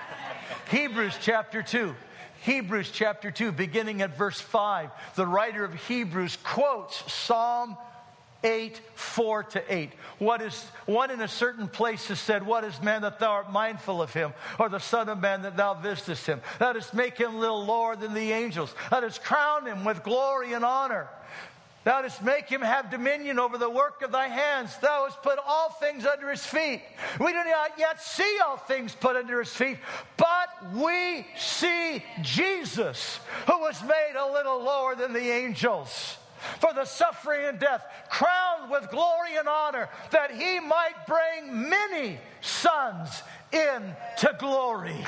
Hebrews 0.70 1.14
chapter 1.20 1.62
2. 1.62 1.94
Hebrews 2.40 2.90
chapter 2.90 3.30
2, 3.30 3.52
beginning 3.52 4.00
at 4.00 4.16
verse 4.16 4.40
5, 4.40 4.90
the 5.16 5.26
writer 5.26 5.64
of 5.64 5.74
Hebrews 5.74 6.38
quotes 6.42 7.12
Psalm 7.12 7.76
8, 8.42 8.80
4 8.94 9.42
to 9.44 9.74
8. 9.74 9.92
What 10.18 10.40
is 10.40 10.64
one 10.86 11.10
in 11.10 11.20
a 11.20 11.28
certain 11.28 11.68
place 11.68 12.08
has 12.08 12.18
said, 12.18 12.44
What 12.44 12.64
is 12.64 12.80
man 12.80 13.02
that 13.02 13.18
thou 13.18 13.32
art 13.32 13.52
mindful 13.52 14.00
of 14.00 14.14
him, 14.14 14.32
or 14.58 14.70
the 14.70 14.80
Son 14.80 15.10
of 15.10 15.20
Man 15.20 15.42
that 15.42 15.58
thou 15.58 15.74
visitest 15.74 16.26
him? 16.26 16.40
Thou 16.58 16.72
dost 16.72 16.94
make 16.94 17.18
him 17.18 17.38
little 17.38 17.64
lower 17.66 17.96
than 17.96 18.14
the 18.14 18.32
angels. 18.32 18.74
Thou 18.90 19.00
dost 19.00 19.22
crown 19.22 19.66
him 19.66 19.84
with 19.84 20.02
glory 20.02 20.54
and 20.54 20.64
honor. 20.64 21.06
Thou 21.84 22.02
dost 22.02 22.22
make 22.22 22.48
him 22.48 22.60
have 22.60 22.90
dominion 22.90 23.40
over 23.40 23.58
the 23.58 23.68
work 23.68 24.02
of 24.02 24.12
thy 24.12 24.28
hands. 24.28 24.76
Thou 24.78 25.04
hast 25.04 25.22
put 25.22 25.38
all 25.44 25.70
things 25.70 26.06
under 26.06 26.30
his 26.30 26.44
feet. 26.46 26.80
We 27.18 27.32
do 27.32 27.38
not 27.44 27.72
yet 27.76 28.00
see 28.00 28.38
all 28.44 28.56
things 28.56 28.94
put 28.94 29.16
under 29.16 29.40
his 29.40 29.52
feet, 29.52 29.78
but 30.16 30.48
we 30.74 31.26
see 31.36 32.04
Jesus, 32.22 33.18
who 33.46 33.58
was 33.58 33.82
made 33.82 34.14
a 34.16 34.32
little 34.32 34.62
lower 34.62 34.94
than 34.94 35.12
the 35.12 35.28
angels 35.28 36.18
for 36.60 36.72
the 36.72 36.84
suffering 36.84 37.46
and 37.46 37.58
death, 37.58 37.84
crowned 38.10 38.70
with 38.70 38.90
glory 38.90 39.36
and 39.36 39.48
honor, 39.48 39.88
that 40.10 40.30
he 40.30 40.60
might 40.60 41.06
bring 41.06 41.68
many 41.68 42.18
sons 42.40 43.22
into 43.52 44.36
glory. 44.38 45.04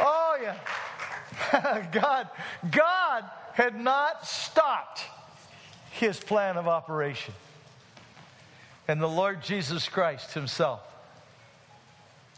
Oh, 0.00 0.38
yeah. 0.42 0.56
God, 1.92 2.28
God 2.70 3.24
had 3.54 3.80
not 3.80 4.26
stopped 4.26 5.02
his 5.92 6.18
plan 6.18 6.56
of 6.56 6.66
operation. 6.66 7.34
And 8.88 9.00
the 9.00 9.08
Lord 9.08 9.42
Jesus 9.42 9.88
Christ 9.88 10.34
himself 10.34 10.80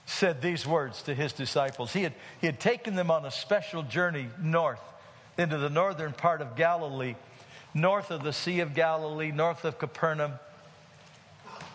said 0.04 0.40
these 0.40 0.66
words 0.66 1.02
to 1.02 1.14
his 1.14 1.32
disciples. 1.32 1.92
He 1.92 2.02
had, 2.02 2.14
he 2.40 2.46
had 2.46 2.60
taken 2.60 2.94
them 2.94 3.10
on 3.10 3.24
a 3.24 3.30
special 3.30 3.82
journey 3.82 4.28
north 4.40 4.80
into 5.36 5.58
the 5.58 5.68
northern 5.68 6.12
part 6.12 6.40
of 6.40 6.54
Galilee, 6.54 7.16
north 7.74 8.10
of 8.10 8.22
the 8.22 8.32
Sea 8.32 8.60
of 8.60 8.74
Galilee, 8.74 9.32
north 9.32 9.64
of 9.64 9.78
Capernaum, 9.78 10.32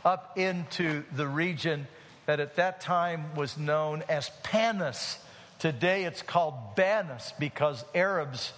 up 0.05 0.37
into 0.37 1.03
the 1.13 1.27
region 1.27 1.87
that 2.25 2.39
at 2.39 2.55
that 2.55 2.79
time 2.79 3.35
was 3.35 3.57
known 3.57 4.03
as 4.07 4.31
Panis 4.43 5.19
Today 5.61 6.05
it's 6.05 6.23
called 6.23 6.75
Banis 6.75 7.33
because 7.37 7.85
Arabs 7.93 8.51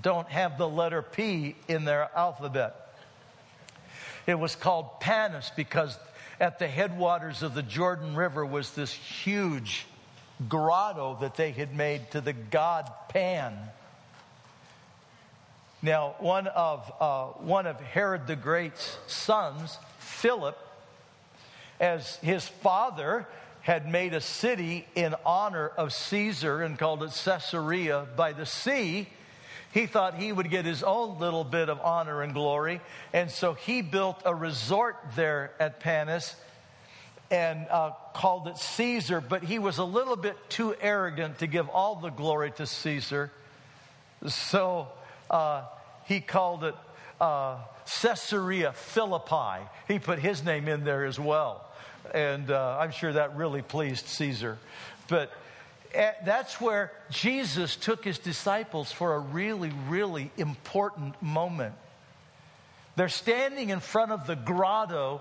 don't 0.00 0.26
have 0.28 0.56
the 0.56 0.66
letter 0.66 1.02
P 1.02 1.54
in 1.68 1.84
their 1.84 2.08
alphabet. 2.16 2.96
It 4.26 4.36
was 4.36 4.56
called 4.56 5.00
Panis 5.00 5.52
because 5.54 5.98
at 6.40 6.58
the 6.58 6.66
headwaters 6.66 7.42
of 7.42 7.52
the 7.52 7.62
Jordan 7.62 8.16
River 8.16 8.46
was 8.46 8.70
this 8.70 8.90
huge 8.90 9.84
grotto 10.48 11.18
that 11.20 11.34
they 11.34 11.50
had 11.50 11.76
made 11.76 12.10
to 12.12 12.22
the 12.22 12.32
god 12.32 12.90
Pan. 13.10 13.54
Now, 15.82 16.14
one 16.20 16.46
of, 16.46 16.90
uh, 17.00 17.24
one 17.44 17.66
of 17.66 17.78
Herod 17.80 18.26
the 18.26 18.36
Great's 18.36 18.96
sons, 19.06 19.76
Philip, 19.98 20.56
as 21.78 22.16
his 22.16 22.48
father 22.48 23.26
had 23.62 23.90
made 23.90 24.14
a 24.14 24.20
city 24.20 24.86
in 24.94 25.14
honor 25.24 25.68
of 25.68 25.92
Caesar 25.92 26.62
and 26.62 26.78
called 26.78 27.02
it 27.02 27.12
Caesarea 27.24 28.06
by 28.16 28.32
the 28.32 28.46
sea, 28.46 29.08
he 29.72 29.86
thought 29.86 30.14
he 30.14 30.32
would 30.32 30.50
get 30.50 30.64
his 30.64 30.82
own 30.82 31.18
little 31.18 31.44
bit 31.44 31.68
of 31.68 31.80
honor 31.80 32.22
and 32.22 32.34
glory. 32.34 32.80
And 33.12 33.30
so 33.30 33.54
he 33.54 33.82
built 33.82 34.22
a 34.24 34.34
resort 34.34 34.96
there 35.14 35.52
at 35.60 35.80
Panis 35.80 36.34
and 37.30 37.68
uh, 37.68 37.92
called 38.12 38.48
it 38.48 38.56
Caesar, 38.56 39.20
but 39.20 39.44
he 39.44 39.60
was 39.60 39.78
a 39.78 39.84
little 39.84 40.16
bit 40.16 40.36
too 40.48 40.74
arrogant 40.80 41.38
to 41.38 41.46
give 41.46 41.68
all 41.68 41.96
the 41.96 42.10
glory 42.10 42.50
to 42.52 42.66
Caesar. 42.66 43.30
So 44.26 44.88
uh, 45.30 45.64
he 46.06 46.20
called 46.20 46.64
it 46.64 46.74
uh, 47.20 47.58
Caesarea 48.00 48.72
Philippi. 48.72 49.66
He 49.88 49.98
put 49.98 50.18
his 50.18 50.44
name 50.44 50.68
in 50.68 50.84
there 50.84 51.04
as 51.04 51.18
well 51.18 51.66
and 52.14 52.50
uh, 52.50 52.78
I'm 52.80 52.90
sure 52.90 53.12
that 53.12 53.36
really 53.36 53.62
pleased 53.62 54.06
Caesar. 54.06 54.58
But 55.08 55.32
eh, 55.94 56.12
that's 56.24 56.60
where 56.60 56.92
Jesus 57.10 57.76
took 57.76 58.04
his 58.04 58.18
disciples 58.18 58.92
for 58.92 59.14
a 59.14 59.18
really, 59.18 59.72
really 59.88 60.30
important 60.36 61.20
moment. 61.22 61.74
They're 62.96 63.08
standing 63.08 63.70
in 63.70 63.80
front 63.80 64.12
of 64.12 64.26
the 64.26 64.36
grotto 64.36 65.20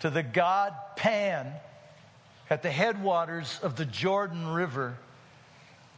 to 0.00 0.10
the 0.10 0.22
god 0.22 0.74
Pan 0.96 1.52
at 2.48 2.62
the 2.62 2.70
headwaters 2.70 3.58
of 3.62 3.76
the 3.76 3.84
Jordan 3.84 4.48
River, 4.48 4.96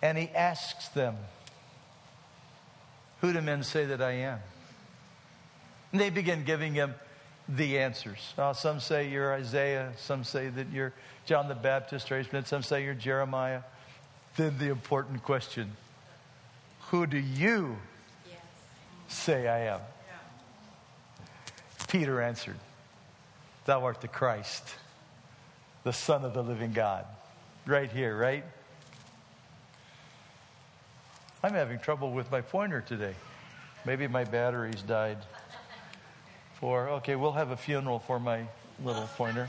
and 0.03 0.17
he 0.17 0.29
asks 0.29 0.89
them, 0.89 1.17
Who 3.21 3.33
do 3.33 3.41
men 3.41 3.63
say 3.63 3.87
that 3.87 4.03
I 4.03 4.13
am? 4.13 4.39
And 5.93 6.01
they 6.01 6.11
begin 6.11 6.45
giving 6.45 6.75
him 6.75 6.95
the 7.49 7.79
answers. 7.79 8.35
Uh, 8.37 8.53
some 8.53 8.81
say 8.81 9.09
you're 9.09 9.33
Isaiah, 9.33 9.93
some 9.97 10.23
say 10.23 10.49
that 10.49 10.71
you're 10.71 10.93
John 11.25 11.49
the 11.49 11.55
Baptist, 11.55 12.13
or 12.13 12.23
some 12.45 12.63
say 12.63 12.85
you're 12.85 12.95
Jeremiah. 12.95 13.63
Then 14.37 14.59
the 14.59 14.69
important 14.69 15.23
question 15.23 15.73
Who 16.91 17.07
do 17.07 17.19
you 17.19 17.79
say 19.09 19.49
I 19.49 19.61
am? 19.61 19.81
Yeah. 19.81 21.27
Peter 21.89 22.21
answered, 22.21 22.59
Thou 23.65 23.85
art 23.85 24.01
the 24.01 24.09
Christ, 24.09 24.75
the 25.85 25.93
Son 25.93 26.25
of 26.25 26.35
the 26.35 26.43
living 26.43 26.73
God. 26.73 27.07
Right 27.67 27.91
here, 27.91 28.17
right? 28.17 28.45
I'm 31.43 31.55
having 31.55 31.79
trouble 31.79 32.13
with 32.13 32.31
my 32.31 32.41
pointer 32.41 32.81
today. 32.81 33.15
Maybe 33.85 34.09
my 34.09 34.25
battery's 34.25 34.83
died. 34.83 35.19
Four. 36.61 36.89
Okay, 36.89 37.15
we'll 37.15 37.33
have 37.33 37.53
a 37.53 37.57
funeral 37.57 38.01
for 38.01 38.19
my 38.19 38.43
little 38.85 39.09
pointer. 39.17 39.49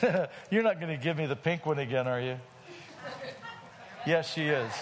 You're 0.50 0.62
not 0.62 0.80
going 0.80 0.96
to 0.96 1.02
give 1.02 1.18
me 1.18 1.26
the 1.26 1.36
pink 1.36 1.66
one 1.66 1.78
again, 1.78 2.08
are 2.08 2.20
you? 2.20 2.38
Yes, 4.06 4.32
she 4.32 4.46
is. 4.46 4.72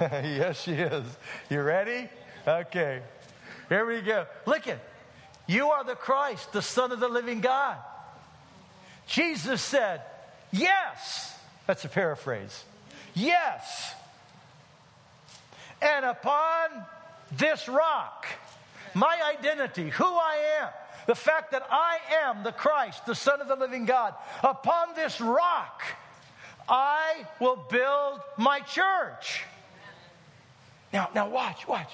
yes, 0.00 0.62
she 0.62 0.74
is. 0.74 1.04
You 1.50 1.62
ready? 1.62 2.08
Okay. 2.46 3.02
Here 3.68 3.84
we 3.84 4.00
go. 4.02 4.26
Look 4.46 4.68
it. 4.68 4.78
You 5.48 5.70
are 5.70 5.82
the 5.82 5.96
Christ, 5.96 6.52
the 6.52 6.62
Son 6.62 6.92
of 6.92 7.00
the 7.00 7.08
living 7.08 7.40
God. 7.40 7.76
Jesus 9.08 9.60
said, 9.60 10.02
Yes. 10.52 11.36
That's 11.66 11.84
a 11.84 11.88
paraphrase. 11.88 12.64
Yes. 13.14 13.94
And 15.82 16.04
upon 16.04 16.86
this 17.32 17.68
rock, 17.68 18.26
my 18.94 19.18
identity, 19.38 19.90
who 19.90 20.04
I 20.04 20.60
am, 20.62 20.68
the 21.06 21.14
fact 21.14 21.52
that 21.52 21.66
I 21.70 21.98
am 22.24 22.42
the 22.42 22.52
Christ, 22.52 23.06
the 23.06 23.14
Son 23.14 23.40
of 23.40 23.48
the 23.48 23.56
living 23.56 23.84
God, 23.84 24.14
upon 24.42 24.94
this 24.94 25.20
rock, 25.20 25.82
I 26.68 27.26
will 27.40 27.56
build 27.56 28.20
my 28.36 28.60
church. 28.60 29.44
Now, 30.92 31.10
now 31.14 31.28
watch, 31.28 31.66
watch. 31.68 31.92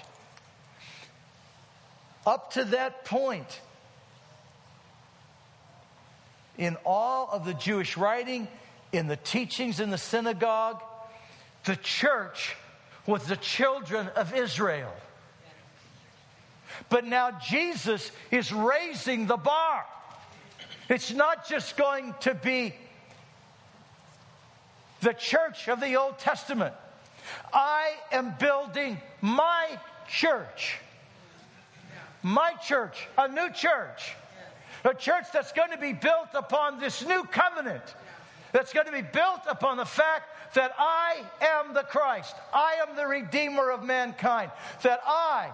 Up 2.26 2.52
to 2.52 2.64
that 2.66 3.04
point, 3.04 3.60
in 6.56 6.76
all 6.84 7.28
of 7.30 7.44
the 7.44 7.54
Jewish 7.54 7.96
writing, 7.96 8.48
in 8.92 9.08
the 9.08 9.16
teachings 9.16 9.80
in 9.80 9.90
the 9.90 9.98
synagogue, 9.98 10.82
the 11.64 11.76
church 11.76 12.54
was 13.06 13.24
the 13.24 13.36
children 13.36 14.08
of 14.08 14.34
Israel. 14.34 14.92
But 16.88 17.04
now 17.04 17.30
Jesus 17.32 18.10
is 18.30 18.52
raising 18.52 19.26
the 19.26 19.36
bar. 19.36 19.84
It's 20.88 21.12
not 21.12 21.48
just 21.48 21.76
going 21.76 22.14
to 22.20 22.34
be 22.34 22.74
the 25.00 25.12
church 25.12 25.68
of 25.68 25.80
the 25.80 25.96
Old 25.96 26.18
Testament. 26.18 26.74
I 27.52 27.94
am 28.10 28.34
building 28.38 29.00
my 29.20 29.78
church. 30.08 30.78
My 32.22 32.52
church, 32.54 33.08
a 33.18 33.28
new 33.28 33.50
church. 33.50 34.14
A 34.84 34.94
church 34.94 35.26
that's 35.32 35.52
going 35.52 35.70
to 35.70 35.78
be 35.78 35.92
built 35.92 36.28
upon 36.34 36.80
this 36.80 37.06
new 37.06 37.22
covenant. 37.24 37.82
That's 38.52 38.72
going 38.72 38.86
to 38.86 38.92
be 38.92 39.02
built 39.02 39.40
upon 39.48 39.76
the 39.76 39.84
fact 39.84 40.54
that 40.54 40.74
I 40.78 41.22
am 41.40 41.72
the 41.72 41.82
Christ. 41.82 42.34
I 42.52 42.76
am 42.86 42.96
the 42.96 43.06
Redeemer 43.06 43.70
of 43.70 43.82
mankind. 43.82 44.50
That 44.82 45.00
I, 45.06 45.50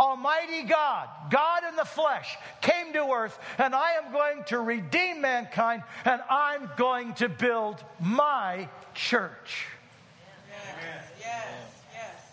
Almighty 0.00 0.62
God, 0.62 1.08
God 1.30 1.62
in 1.68 1.76
the 1.76 1.84
flesh, 1.84 2.38
came 2.62 2.94
to 2.94 3.04
earth, 3.12 3.38
and 3.58 3.74
I 3.74 3.92
am 3.92 4.10
going 4.12 4.44
to 4.44 4.58
redeem 4.58 5.20
mankind, 5.20 5.82
and 6.06 6.22
I'm 6.30 6.70
going 6.78 7.12
to 7.14 7.28
build 7.28 7.84
my 8.00 8.66
church. 8.94 9.66
Yes, 10.48 11.04
yes, 11.20 11.44
yes. 11.92 12.26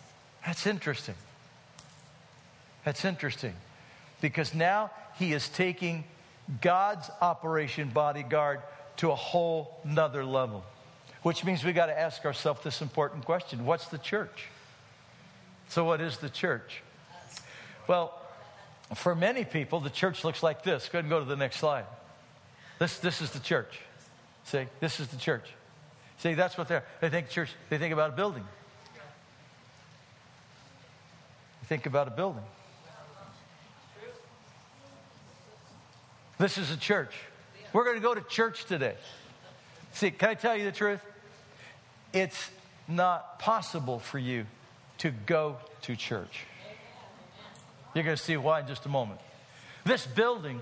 That's 0.45 0.65
interesting. 0.65 1.15
That's 2.85 3.03
interesting. 3.03 3.53
Because 4.21 4.55
now 4.55 4.91
he 5.19 5.33
is 5.33 5.49
taking 5.49 6.05
God's 6.61 7.11
Operation 7.21 7.89
Bodyguard 7.89 8.61
to 8.97 9.11
a 9.11 9.15
whole 9.15 9.77
nother 9.83 10.23
level. 10.23 10.63
Which 11.23 11.43
means 11.43 11.65
we 11.65 11.73
got 11.73 11.87
to 11.87 11.99
ask 11.99 12.23
ourselves 12.23 12.63
this 12.63 12.81
important 12.81 13.25
question 13.25 13.65
What's 13.65 13.87
the 13.87 13.97
church? 13.97 14.45
So, 15.67 15.83
what 15.83 15.99
is 15.99 16.17
the 16.19 16.29
church? 16.29 16.81
Well, 17.87 18.13
for 18.95 19.15
many 19.15 19.43
people, 19.43 19.79
the 19.79 19.89
church 19.89 20.23
looks 20.23 20.43
like 20.43 20.63
this. 20.63 20.89
Go 20.89 20.99
ahead 20.99 21.05
and 21.05 21.09
go 21.09 21.19
to 21.19 21.25
the 21.25 21.35
next 21.35 21.57
slide. 21.57 21.85
This, 22.79 22.99
this 22.99 23.21
is 23.21 23.31
the 23.31 23.39
church. 23.39 23.79
See, 24.45 24.65
this 24.79 24.99
is 24.99 25.07
the 25.07 25.17
church. 25.17 25.45
See, 26.19 26.33
that's 26.33 26.57
what 26.57 26.67
they're, 26.67 26.83
they 27.01 27.09
think 27.09 27.29
church, 27.29 27.49
they 27.69 27.77
think 27.77 27.93
about 27.93 28.11
a 28.11 28.13
building. 28.13 28.43
They 31.61 31.67
think 31.67 31.85
about 31.85 32.07
a 32.07 32.11
building. 32.11 32.43
This 36.39 36.57
is 36.57 36.71
a 36.71 36.77
church. 36.77 37.13
We're 37.73 37.83
going 37.83 37.97
to 37.97 38.01
go 38.01 38.13
to 38.13 38.21
church 38.21 38.65
today. 38.65 38.95
See, 39.93 40.11
can 40.11 40.29
I 40.29 40.33
tell 40.35 40.55
you 40.55 40.65
the 40.65 40.71
truth? 40.71 41.01
It's 42.13 42.49
not 42.87 43.39
possible 43.39 43.99
for 43.99 44.19
you 44.19 44.45
to 44.99 45.11
go 45.11 45.57
to 45.83 45.95
church. 45.95 46.45
You're 47.97 48.03
going 48.03 48.15
to 48.15 48.21
see 48.21 48.37
why 48.37 48.59
in 48.59 48.67
just 48.67 48.85
a 48.85 48.89
moment. 48.89 49.19
This 49.83 50.05
building 50.05 50.59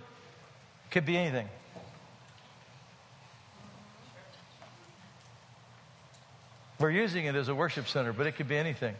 could 0.89 1.05
be 1.05 1.17
anything. 1.17 1.49
We're 6.79 6.91
using 6.91 7.25
it 7.25 7.35
as 7.35 7.49
a 7.49 7.53
worship 7.53 7.89
center, 7.89 8.13
but 8.13 8.25
it 8.25 8.37
could 8.37 8.47
be 8.47 8.55
anything. 8.55 8.95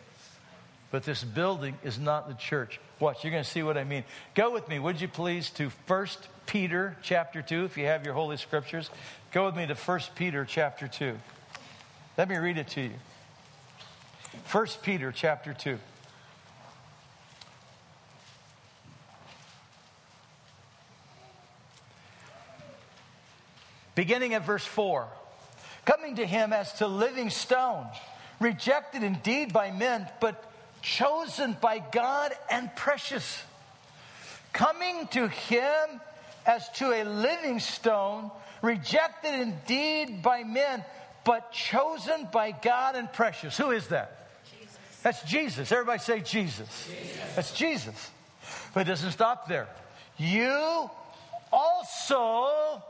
But 0.91 1.04
this 1.04 1.24
building 1.24 1.78
is 1.82 1.98
not 1.98 2.28
the 2.28 2.34
church. 2.34 2.82
Watch, 3.00 3.24
you're 3.24 3.32
going 3.32 3.45
to 3.45 3.50
see 3.50 3.63
what 3.63 3.78
I 3.78 3.86
mean. 3.86 4.04
Go 4.34 4.52
with 4.52 4.67
me, 4.67 4.80
would 4.80 5.00
you 5.00 5.08
please, 5.08 5.50
to 5.52 5.69
1 5.88 6.08
Peter 6.45 6.98
chapter 7.02 7.41
2, 7.41 7.63
if 7.63 7.78
you 7.78 7.86
have 7.86 8.04
your 8.04 8.15
Holy 8.15 8.36
Scriptures. 8.36 8.89
Go 9.32 9.45
with 9.45 9.56
me 9.56 9.65
to 9.65 9.76
1 9.76 10.00
Peter 10.15 10.43
chapter 10.43 10.89
2. 10.89 11.15
Let 12.17 12.28
me 12.28 12.36
read 12.36 12.58
it 12.58 12.67
to 12.67 12.82
you. 12.82 12.95
1 14.52 14.67
Peter 14.84 15.13
chapter 15.13 15.54
2. 15.54 15.80
Beginning 23.96 24.34
at 24.34 24.46
verse 24.46 24.66
4. 24.66 25.08
Coming 25.86 26.16
to 26.18 26.26
him 26.26 26.52
as 26.52 26.74
to 26.74 26.88
living 26.88 27.30
stone, 27.30 27.88
rejected 28.40 29.04
indeed 29.04 29.54
by 29.54 29.72
men, 29.72 30.08
but 30.20 30.52
chosen 30.82 31.56
by 31.60 31.80
God 31.80 32.34
and 32.50 32.74
precious. 32.76 33.42
Coming 34.54 35.08
to 35.08 35.28
him 35.28 36.02
as 36.46 36.70
to 36.74 36.92
a 36.92 37.04
living 37.04 37.60
stone, 37.60 38.32
rejected 38.62 39.34
indeed 39.34 40.22
by 40.22 40.44
men, 40.44 40.84
but 41.24 41.52
chosen 41.52 42.28
by 42.32 42.52
God 42.52 42.96
and 42.96 43.12
precious. 43.12 43.58
Who 43.58 43.72
is 43.72 43.88
that? 43.88 44.30
Jesus. 44.60 44.78
That's 45.02 45.24
Jesus. 45.24 45.72
Everybody 45.72 46.00
say 46.00 46.20
Jesus. 46.20 46.88
Jesus. 46.88 47.36
That's 47.36 47.52
Jesus. 47.52 48.12
But 48.74 48.82
it 48.82 48.90
doesn't 48.90 49.12
stop 49.12 49.48
there. 49.48 49.68
You 50.18 50.90
also, 51.52 52.84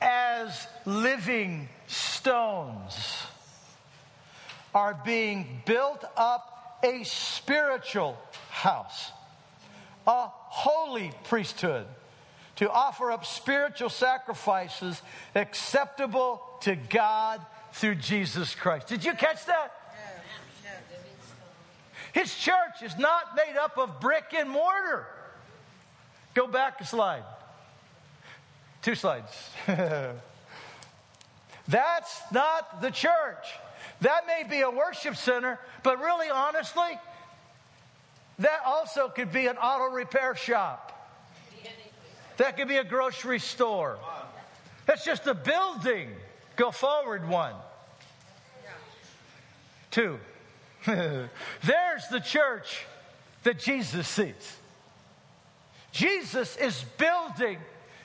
as 0.00 0.66
living 0.84 1.68
stones, 1.86 3.26
are 4.74 5.00
being 5.04 5.62
built 5.64 6.04
up 6.16 6.78
a 6.82 7.02
spiritual 7.04 8.16
house, 8.50 9.10
a 10.06 10.26
holy 10.28 11.10
priesthood 11.24 11.86
to 12.56 12.70
offer 12.70 13.12
up 13.12 13.24
spiritual 13.24 13.88
sacrifices 13.88 15.00
acceptable 15.34 16.42
to 16.60 16.74
God 16.74 17.40
through 17.72 17.94
Jesus 17.94 18.54
Christ. 18.54 18.88
Did 18.88 19.04
you 19.04 19.12
catch 19.12 19.46
that? 19.46 19.72
His 22.12 22.34
church 22.34 22.82
is 22.82 22.96
not 22.98 23.36
made 23.36 23.56
up 23.56 23.78
of 23.78 24.00
brick 24.00 24.34
and 24.36 24.50
mortar. 24.50 25.06
Go 26.34 26.48
back 26.48 26.80
a 26.80 26.86
slide. 26.86 27.22
Two 28.82 28.94
slides. 28.94 29.50
That's 31.68 32.22
not 32.32 32.80
the 32.80 32.90
church. 32.90 33.46
That 34.00 34.26
may 34.26 34.44
be 34.48 34.60
a 34.60 34.70
worship 34.70 35.16
center, 35.16 35.58
but 35.82 35.98
really, 35.98 36.30
honestly, 36.30 36.98
that 38.38 38.60
also 38.64 39.08
could 39.08 39.32
be 39.32 39.46
an 39.46 39.56
auto 39.56 39.92
repair 39.92 40.34
shop. 40.34 40.94
That 42.36 42.56
could 42.56 42.68
be 42.68 42.76
a 42.76 42.84
grocery 42.84 43.40
store. 43.40 43.98
That's 44.86 45.04
just 45.04 45.26
a 45.26 45.34
building. 45.34 46.10
Go 46.56 46.70
forward 46.70 47.28
one. 47.28 47.54
Two. 49.90 50.18
There's 50.86 52.08
the 52.10 52.20
church 52.20 52.86
that 53.42 53.58
Jesus 53.58 54.06
sees. 54.06 54.56
Jesus 55.90 56.56
is 56.56 56.84
building 56.96 57.58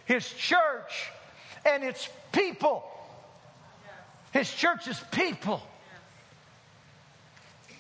his 0.06 0.32
church 0.34 1.12
and 1.66 1.84
its 1.84 2.10
people. 2.32 2.84
His 4.32 4.52
church 4.52 4.88
is 4.88 5.00
people. 5.12 5.62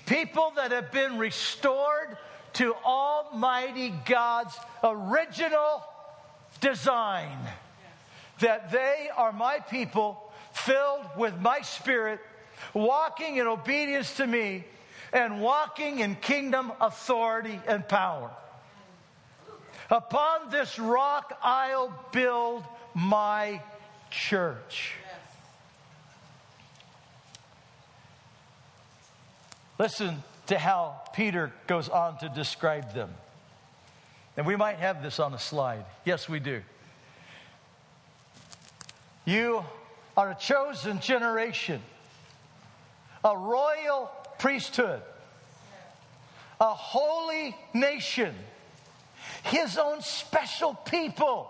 People 0.05 0.53
that 0.55 0.71
have 0.71 0.91
been 0.91 1.17
restored 1.17 2.17
to 2.53 2.75
Almighty 2.86 3.93
God's 4.05 4.55
original 4.83 5.83
design 6.62 7.38
that 8.39 8.71
they 8.71 9.09
are 9.15 9.31
my 9.31 9.59
people 9.59 10.31
filled 10.53 11.05
with 11.17 11.39
my 11.39 11.62
spirit, 11.62 12.19
walking 12.73 13.38
in 13.38 13.47
obedience 13.47 14.17
to 14.17 14.27
me, 14.27 14.65
and 15.12 15.41
walking 15.41 15.99
in 15.99 16.15
kingdom 16.15 16.71
authority 16.81 17.59
and 17.67 17.88
power. 17.88 18.31
Upon 19.89 20.50
this 20.50 20.80
rock 20.80 21.38
I'll 21.41 21.93
build 22.12 22.63
my 22.93 23.62
church. 24.10 24.93
Listen 29.80 30.24
to 30.48 30.58
how 30.58 31.02
Peter 31.13 31.52
goes 31.67 31.89
on 31.89 32.17
to 32.19 32.30
describe 32.30 32.93
them. 32.93 33.10
And 34.38 34.46
we 34.46 34.56
might 34.56 34.78
have 34.78 35.04
this 35.04 35.19
on 35.19 35.34
a 35.34 35.39
slide. 35.39 35.86
Yes, 36.06 36.28
we 36.28 36.39
do. 36.39 36.62
You 39.26 39.63
are 40.17 40.32
a 40.32 40.36
chosen 40.36 41.00
generation, 41.00 41.82
a 43.24 43.38
royal 43.38 44.12
priesthood, 44.38 45.02
a 46.60 46.74
holy 46.74 47.56
nation, 47.74 48.36
his 49.43 49.77
own 49.77 50.01
special 50.01 50.73
people. 50.73 51.49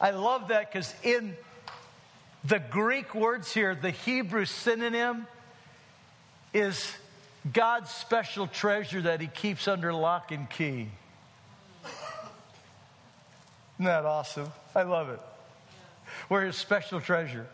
I 0.00 0.10
love 0.10 0.48
that 0.48 0.72
because 0.72 0.94
in 1.02 1.36
the 2.44 2.58
Greek 2.58 3.14
words 3.14 3.52
here, 3.52 3.74
the 3.74 3.90
Hebrew 3.90 4.46
synonym 4.46 5.26
is 6.54 6.90
God's 7.52 7.90
special 7.90 8.46
treasure 8.46 9.02
that 9.02 9.20
He 9.20 9.26
keeps 9.26 9.68
under 9.68 9.92
lock 9.92 10.32
and 10.32 10.48
key. 10.48 10.88
Isn't 13.76 13.84
that 13.84 14.04
awesome? 14.04 14.50
I 14.74 14.82
love 14.82 15.10
it. 15.10 15.20
We're 16.28 16.46
His 16.46 16.56
special 16.56 17.00
treasure. 17.00 17.46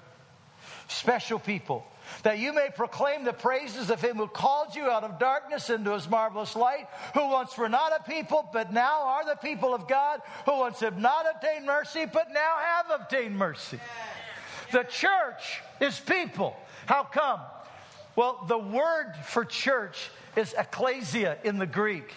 Special 0.88 1.38
people. 1.38 1.86
That 2.22 2.38
you 2.38 2.52
may 2.52 2.68
proclaim 2.74 3.24
the 3.24 3.32
praises 3.32 3.90
of 3.90 4.00
Him 4.00 4.16
who 4.16 4.26
called 4.26 4.74
you 4.74 4.84
out 4.84 5.04
of 5.04 5.18
darkness 5.18 5.70
into 5.70 5.92
His 5.92 6.08
marvelous 6.08 6.56
light, 6.56 6.88
who 7.14 7.28
once 7.28 7.56
were 7.56 7.68
not 7.68 7.92
a 7.98 8.02
people, 8.08 8.48
but 8.52 8.72
now 8.72 9.02
are 9.02 9.24
the 9.24 9.36
people 9.36 9.74
of 9.74 9.88
God, 9.88 10.20
who 10.44 10.58
once 10.58 10.80
have 10.80 10.98
not 10.98 11.26
obtained 11.34 11.66
mercy, 11.66 12.06
but 12.06 12.32
now 12.32 12.56
have 12.58 13.00
obtained 13.00 13.36
mercy. 13.36 13.80
The 14.72 14.84
church 14.84 15.62
is 15.80 15.98
people. 15.98 16.56
How 16.86 17.04
come? 17.04 17.40
Well, 18.14 18.44
the 18.48 18.58
word 18.58 19.14
for 19.24 19.44
church 19.44 20.10
is 20.36 20.54
ecclesia 20.56 21.38
in 21.44 21.58
the 21.58 21.66
Greek. 21.66 22.14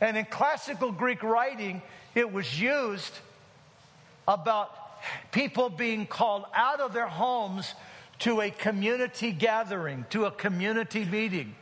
And 0.00 0.16
in 0.16 0.24
classical 0.24 0.92
Greek 0.92 1.22
writing, 1.22 1.82
it 2.14 2.32
was 2.32 2.60
used 2.60 3.12
about 4.26 4.74
people 5.32 5.70
being 5.70 6.06
called 6.06 6.44
out 6.54 6.80
of 6.80 6.92
their 6.92 7.06
homes 7.08 7.74
to 8.20 8.40
a 8.40 8.50
community 8.50 9.32
gathering, 9.32 10.04
to 10.10 10.26
a 10.26 10.30
community 10.30 11.04
meeting. 11.04 11.54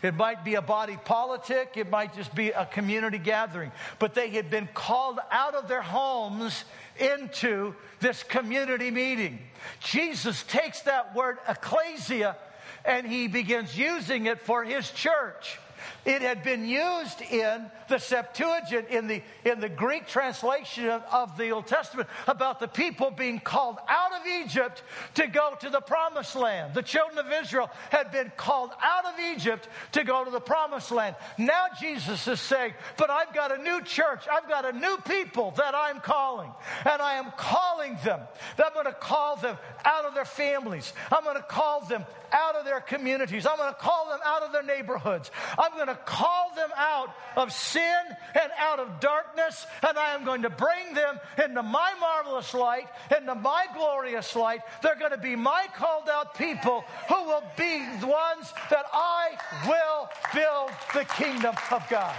It 0.00 0.14
might 0.14 0.44
be 0.44 0.54
a 0.54 0.62
body 0.62 0.96
politic, 1.04 1.72
it 1.76 1.90
might 1.90 2.14
just 2.14 2.32
be 2.34 2.50
a 2.50 2.64
community 2.64 3.18
gathering. 3.18 3.72
But 3.98 4.14
they 4.14 4.30
had 4.30 4.48
been 4.48 4.68
called 4.72 5.18
out 5.30 5.54
of 5.54 5.66
their 5.66 5.82
homes 5.82 6.64
into 6.98 7.74
this 7.98 8.22
community 8.22 8.92
meeting. 8.92 9.40
Jesus 9.80 10.44
takes 10.44 10.82
that 10.82 11.16
word 11.16 11.38
ecclesia 11.48 12.36
and 12.84 13.06
he 13.06 13.26
begins 13.26 13.76
using 13.76 14.26
it 14.26 14.40
for 14.40 14.62
his 14.62 14.88
church. 14.90 15.58
It 16.04 16.22
had 16.22 16.42
been 16.42 16.66
used 16.66 17.20
in 17.22 17.70
the 17.88 17.98
Septuagint, 17.98 18.88
in 18.88 19.06
the, 19.06 19.22
in 19.44 19.60
the 19.60 19.68
Greek 19.68 20.06
translation 20.06 20.88
of, 20.88 21.02
of 21.12 21.36
the 21.36 21.50
Old 21.50 21.66
Testament, 21.66 22.08
about 22.26 22.60
the 22.60 22.68
people 22.68 23.10
being 23.10 23.40
called 23.40 23.78
out 23.88 24.12
of 24.12 24.26
Egypt 24.26 24.82
to 25.14 25.26
go 25.26 25.54
to 25.60 25.70
the 25.70 25.80
promised 25.80 26.36
land. 26.36 26.74
The 26.74 26.82
children 26.82 27.18
of 27.18 27.32
Israel 27.32 27.70
had 27.90 28.10
been 28.10 28.30
called 28.36 28.70
out 28.82 29.04
of 29.06 29.18
Egypt 29.18 29.68
to 29.92 30.04
go 30.04 30.24
to 30.24 30.30
the 30.30 30.40
promised 30.40 30.90
land. 30.90 31.16
Now 31.36 31.66
Jesus 31.80 32.26
is 32.26 32.40
saying, 32.40 32.74
But 32.96 33.10
I've 33.10 33.34
got 33.34 33.56
a 33.56 33.62
new 33.62 33.82
church, 33.82 34.24
I've 34.30 34.48
got 34.48 34.64
a 34.64 34.72
new 34.72 34.98
people 35.06 35.52
that 35.52 35.74
I'm 35.74 36.00
calling, 36.00 36.50
and 36.84 37.02
I 37.02 37.14
am 37.14 37.32
calling 37.36 37.96
them. 38.04 38.20
I'm 38.58 38.72
going 38.74 38.86
to 38.86 38.92
call 38.92 39.36
them 39.36 39.56
out 39.84 40.04
of 40.04 40.14
their 40.14 40.24
families, 40.24 40.92
I'm 41.10 41.24
going 41.24 41.36
to 41.36 41.42
call 41.42 41.84
them 41.86 42.04
out 42.32 42.56
of 42.56 42.64
their 42.64 42.80
communities, 42.80 43.46
I'm 43.46 43.56
going 43.56 43.72
to 43.72 43.78
call 43.78 44.08
them 44.08 44.20
out 44.24 44.42
of 44.42 44.52
their 44.52 44.62
neighborhoods. 44.62 45.30
I'm 45.58 45.72
going 45.72 45.88
to 45.88 45.94
call 45.94 46.52
them 46.54 46.70
out 46.76 47.10
of 47.36 47.52
sin 47.52 48.02
and 48.34 48.50
out 48.58 48.80
of 48.80 49.00
darkness, 49.00 49.66
and 49.86 49.98
I 49.98 50.14
am 50.14 50.24
going 50.24 50.42
to 50.42 50.50
bring 50.50 50.94
them 50.94 51.18
into 51.42 51.62
my 51.62 51.92
marvelous 52.00 52.54
light, 52.54 52.88
into 53.16 53.34
my 53.34 53.66
glorious 53.74 54.34
light. 54.36 54.60
They're 54.82 54.98
going 54.98 55.12
to 55.12 55.18
be 55.18 55.36
my 55.36 55.66
called 55.76 56.08
out 56.08 56.36
people 56.36 56.84
who 57.08 57.24
will 57.24 57.44
be 57.56 57.84
the 58.00 58.06
ones 58.06 58.52
that 58.70 58.86
I 58.92 59.36
will 59.66 60.08
build 60.34 60.70
the 60.94 61.04
kingdom 61.14 61.54
of 61.70 61.88
God. 61.88 62.14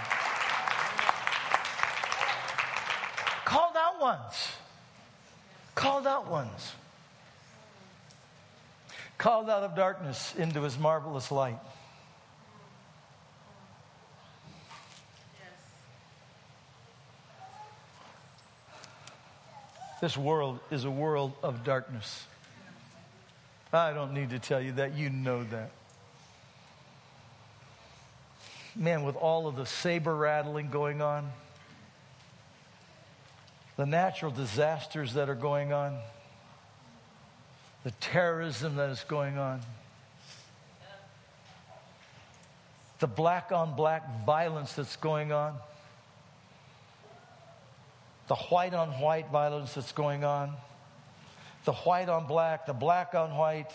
Called 3.44 3.76
out 3.76 4.00
ones. 4.00 4.48
Called 5.74 6.06
out 6.06 6.30
ones. 6.30 6.74
Called 9.20 9.50
out 9.50 9.62
of 9.62 9.76
darkness 9.76 10.34
into 10.34 10.62
his 10.62 10.78
marvelous 10.78 11.30
light. 11.30 11.58
This 20.00 20.16
world 20.16 20.58
is 20.70 20.86
a 20.86 20.90
world 20.90 21.34
of 21.42 21.64
darkness. 21.64 22.24
I 23.74 23.92
don't 23.92 24.14
need 24.14 24.30
to 24.30 24.38
tell 24.38 24.58
you 24.58 24.72
that. 24.72 24.94
You 24.94 25.10
know 25.10 25.44
that. 25.44 25.70
Man, 28.74 29.02
with 29.02 29.16
all 29.16 29.46
of 29.46 29.54
the 29.54 29.66
saber 29.66 30.16
rattling 30.16 30.70
going 30.70 31.02
on, 31.02 31.30
the 33.76 33.84
natural 33.84 34.30
disasters 34.30 35.12
that 35.12 35.28
are 35.28 35.34
going 35.34 35.74
on, 35.74 35.98
the 37.84 37.90
terrorism 37.92 38.76
that 38.76 38.90
is 38.90 39.04
going 39.08 39.38
on, 39.38 39.60
the 42.98 43.06
black 43.06 43.50
on 43.52 43.74
black 43.74 44.26
violence 44.26 44.74
that's 44.74 44.96
going 44.96 45.32
on. 45.32 45.56
The 48.28 48.36
white 48.36 48.74
on 48.74 48.90
white 49.00 49.28
violence 49.30 49.74
that's 49.74 49.90
going 49.90 50.22
on, 50.22 50.52
the 51.64 51.72
white 51.72 52.08
on 52.08 52.28
black, 52.28 52.64
the 52.64 52.72
black 52.72 53.16
on 53.16 53.36
white, 53.36 53.72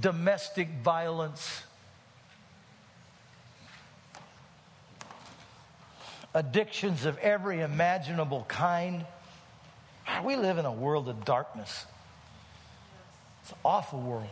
domestic 0.00 0.68
violence, 0.82 1.62
addictions 6.34 7.04
of 7.04 7.16
every 7.18 7.60
imaginable 7.60 8.44
kind. 8.48 9.06
We 10.24 10.34
live 10.34 10.58
in 10.58 10.64
a 10.64 10.72
world 10.72 11.08
of 11.08 11.24
darkness. 11.24 11.86
It's 13.42 13.52
an 13.52 13.58
awful 13.64 14.00
world. 14.00 14.28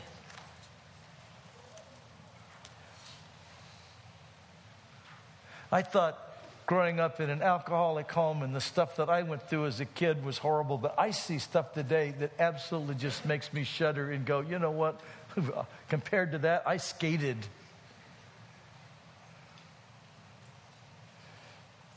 I 5.73 5.83
thought 5.83 6.19
growing 6.67 7.01
up 7.01 7.21
in 7.21 7.31
an 7.31 7.43
alcoholic 7.43 8.11
home 8.13 8.43
and 8.43 8.55
the 8.55 8.61
stuff 8.61 8.97
that 8.97 9.09
I 9.09 9.23
went 9.23 9.49
through 9.49 9.67
as 9.67 9.81
a 9.81 9.85
kid 9.85 10.25
was 10.25 10.39
horrible, 10.39 10.79
but 10.79 10.95
I 10.97 11.11
see 11.11 11.39
stuff 11.39 11.75
today 11.75 12.15
that 12.21 12.31
absolutely 12.39 12.95
just 12.95 13.25
makes 13.25 13.53
me 13.53 13.65
shudder 13.65 14.13
and 14.13 14.25
go, 14.25 14.41
you 14.41 14.59
know 14.59 14.71
what? 14.71 15.01
Compared 15.89 16.33
to 16.33 16.39
that, 16.39 16.63
I 16.67 16.77
skated. 16.77 17.39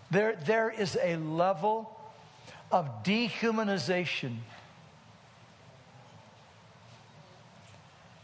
There, 0.09 0.35
there 0.45 0.71
is 0.71 0.97
a 1.01 1.17
level 1.17 1.95
of 2.71 3.03
dehumanization 3.03 4.37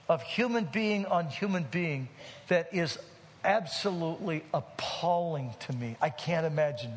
of 0.10 0.24
human 0.24 0.65
being 0.65 1.06
on 1.06 1.28
human 1.28 1.63
being 1.69 2.10
that 2.48 2.74
is 2.74 2.98
absolutely 3.45 4.43
appalling 4.54 5.54
to 5.62 5.74
me. 5.74 5.95
I 6.02 6.10
can't 6.10 6.45
imagine. 6.45 6.91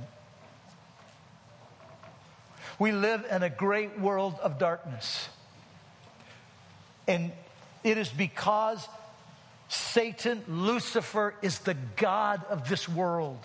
We 2.78 2.90
live 2.90 3.24
in 3.30 3.42
a 3.42 3.50
great 3.50 4.00
world 4.00 4.34
of 4.42 4.58
darkness. 4.58 5.28
And 7.06 7.32
it 7.84 7.98
is 7.98 8.08
because 8.08 8.88
Satan, 9.68 10.42
Lucifer, 10.48 11.34
is 11.42 11.60
the 11.60 11.76
God 11.96 12.42
of 12.48 12.68
this 12.68 12.88
world. 12.88 13.38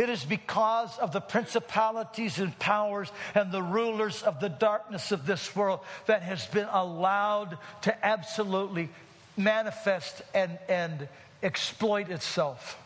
It 0.00 0.08
is 0.08 0.24
because 0.24 0.96
of 0.96 1.12
the 1.12 1.20
principalities 1.20 2.38
and 2.38 2.58
powers 2.58 3.12
and 3.34 3.52
the 3.52 3.62
rulers 3.62 4.22
of 4.22 4.40
the 4.40 4.48
darkness 4.48 5.12
of 5.12 5.26
this 5.26 5.54
world 5.54 5.80
that 6.06 6.22
has 6.22 6.46
been 6.46 6.68
allowed 6.72 7.58
to 7.82 8.06
absolutely 8.06 8.88
manifest 9.36 10.22
and, 10.32 10.58
and 10.70 11.06
exploit 11.42 12.08
itself. 12.08 12.78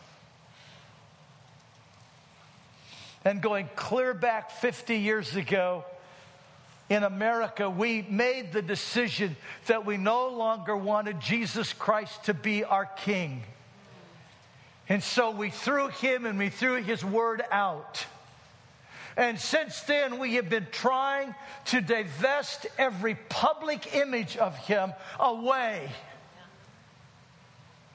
And 3.23 3.41
going 3.41 3.69
clear 3.77 4.13
back 4.13 4.51
50 4.51 4.97
years 4.97 5.37
ago, 5.37 5.85
in 6.89 7.03
America, 7.03 7.69
we 7.69 8.01
made 8.01 8.51
the 8.51 8.61
decision 8.61 9.37
that 9.67 9.85
we 9.85 9.95
no 9.95 10.27
longer 10.27 10.75
wanted 10.75 11.21
Jesus 11.21 11.71
Christ 11.71 12.25
to 12.25 12.33
be 12.33 12.65
our 12.65 12.85
king. 12.85 13.41
And 14.87 15.01
so 15.01 15.31
we 15.31 15.49
threw 15.49 15.87
him 15.87 16.25
and 16.25 16.37
we 16.37 16.49
threw 16.49 16.81
his 16.81 17.03
word 17.03 17.43
out. 17.51 18.05
And 19.17 19.39
since 19.39 19.81
then, 19.81 20.19
we 20.19 20.35
have 20.35 20.49
been 20.49 20.67
trying 20.71 21.33
to 21.65 21.81
divest 21.81 22.67
every 22.77 23.15
public 23.29 23.95
image 23.95 24.37
of 24.37 24.57
him 24.57 24.93
away. 25.19 25.89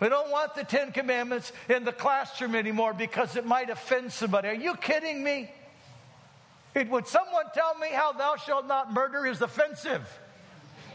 We 0.00 0.08
don't 0.08 0.30
want 0.30 0.54
the 0.54 0.64
Ten 0.64 0.92
Commandments 0.92 1.52
in 1.68 1.84
the 1.84 1.92
classroom 1.92 2.54
anymore 2.54 2.94
because 2.94 3.36
it 3.36 3.44
might 3.44 3.68
offend 3.68 4.12
somebody. 4.12 4.48
Are 4.48 4.54
you 4.54 4.74
kidding 4.76 5.22
me? 5.22 5.52
It, 6.74 6.88
would 6.88 7.06
someone 7.06 7.44
tell 7.52 7.76
me 7.76 7.88
how 7.92 8.12
thou 8.12 8.36
shalt 8.36 8.66
not 8.66 8.92
murder 8.92 9.26
is 9.26 9.42
offensive? 9.42 10.02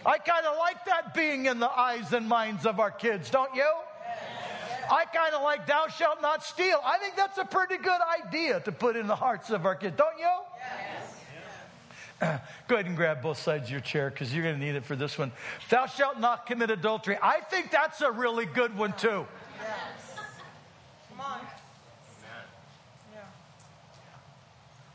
I 0.06 0.18
kind 0.18 0.46
of 0.46 0.58
like 0.58 0.86
that 0.86 1.14
being 1.14 1.46
in 1.46 1.60
the 1.60 1.70
eyes 1.70 2.14
and 2.14 2.28
minds 2.28 2.66
of 2.66 2.80
our 2.80 2.92
kids, 2.92 3.30
don't 3.30 3.54
you? 3.54 3.70
I 4.90 5.06
kind 5.06 5.34
of 5.34 5.42
like 5.42 5.68
thou 5.68 5.88
shalt 5.88 6.22
not 6.22 6.44
steal. 6.44 6.80
I 6.84 6.98
think 6.98 7.16
that's 7.16 7.38
a 7.38 7.46
pretty 7.46 7.78
good 7.78 8.02
idea 8.26 8.60
to 8.62 8.72
put 8.72 8.96
in 8.96 9.08
the 9.08 9.16
hearts 9.16 9.50
of 9.50 9.66
our 9.66 9.76
kids, 9.76 9.96
don't 9.98 10.18
you? 10.18 10.30
Go 12.68 12.76
ahead 12.76 12.86
and 12.86 12.96
grab 12.96 13.22
both 13.22 13.38
sides 13.38 13.66
of 13.66 13.72
your 13.72 13.82
chair 13.82 14.10
because 14.10 14.34
you're 14.34 14.44
going 14.44 14.58
to 14.58 14.66
need 14.66 14.76
it 14.76 14.86
for 14.86 14.96
this 14.96 15.18
one. 15.18 15.32
Thou 15.70 15.86
shalt 15.86 16.20
not 16.20 16.46
commit 16.46 16.72
adultery. 16.72 17.18
I 17.22 17.42
think 17.42 17.72
that's 17.72 18.02
a 18.02 18.12
really 18.12 18.46
good 18.46 18.78
one, 18.78 18.94
too. 18.94 19.26
Yes. 19.62 20.18
Come 21.10 21.22
on. 21.22 21.40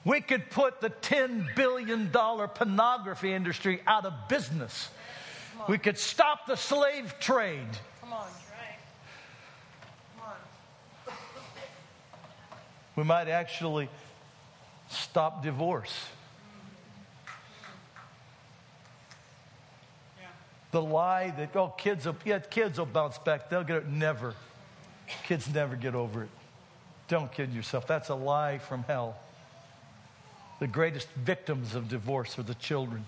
We 0.04 0.20
could 0.22 0.50
put 0.50 0.80
the 0.80 0.88
$10 0.90 1.54
billion 1.54 2.08
pornography 2.08 3.32
industry 3.34 3.82
out 3.86 4.06
of 4.06 4.14
business. 4.28 4.88
We 5.68 5.76
could 5.76 5.98
stop 5.98 6.46
the 6.46 6.56
slave 6.56 7.14
trade. 7.20 7.68
Come 8.00 8.14
on. 8.14 8.26
Come 10.16 10.24
on. 10.26 10.34
We 13.00 13.06
might 13.06 13.28
actually 13.28 13.88
stop 14.90 15.42
divorce. 15.42 16.04
The 20.70 20.82
lie 20.82 21.30
that, 21.30 21.56
oh, 21.56 21.68
kids 21.68 22.04
will, 22.04 22.16
yeah, 22.26 22.40
kids 22.40 22.78
will 22.78 22.84
bounce 22.84 23.16
back. 23.16 23.48
They'll 23.48 23.64
get 23.64 23.76
it. 23.78 23.88
Never. 23.88 24.34
Kids 25.24 25.48
never 25.48 25.76
get 25.76 25.94
over 25.94 26.24
it. 26.24 26.28
Don't 27.08 27.32
kid 27.32 27.54
yourself. 27.54 27.86
That's 27.86 28.10
a 28.10 28.14
lie 28.14 28.58
from 28.58 28.82
hell. 28.82 29.16
The 30.58 30.66
greatest 30.66 31.08
victims 31.12 31.74
of 31.74 31.88
divorce 31.88 32.38
are 32.38 32.42
the 32.42 32.54
children. 32.54 33.06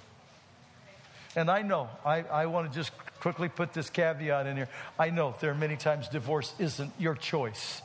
And 1.36 1.50
I 1.50 1.60
know, 1.60 1.90
I, 2.02 2.22
I 2.22 2.46
want 2.46 2.72
to 2.72 2.74
just 2.74 2.92
quickly 3.20 3.50
put 3.50 3.74
this 3.74 3.90
caveat 3.90 4.46
in 4.46 4.56
here. 4.56 4.70
I 4.98 5.10
know 5.10 5.34
there 5.40 5.50
are 5.50 5.54
many 5.54 5.76
times 5.76 6.08
divorce 6.08 6.54
isn't 6.58 6.92
your 6.98 7.14
choice, 7.14 7.82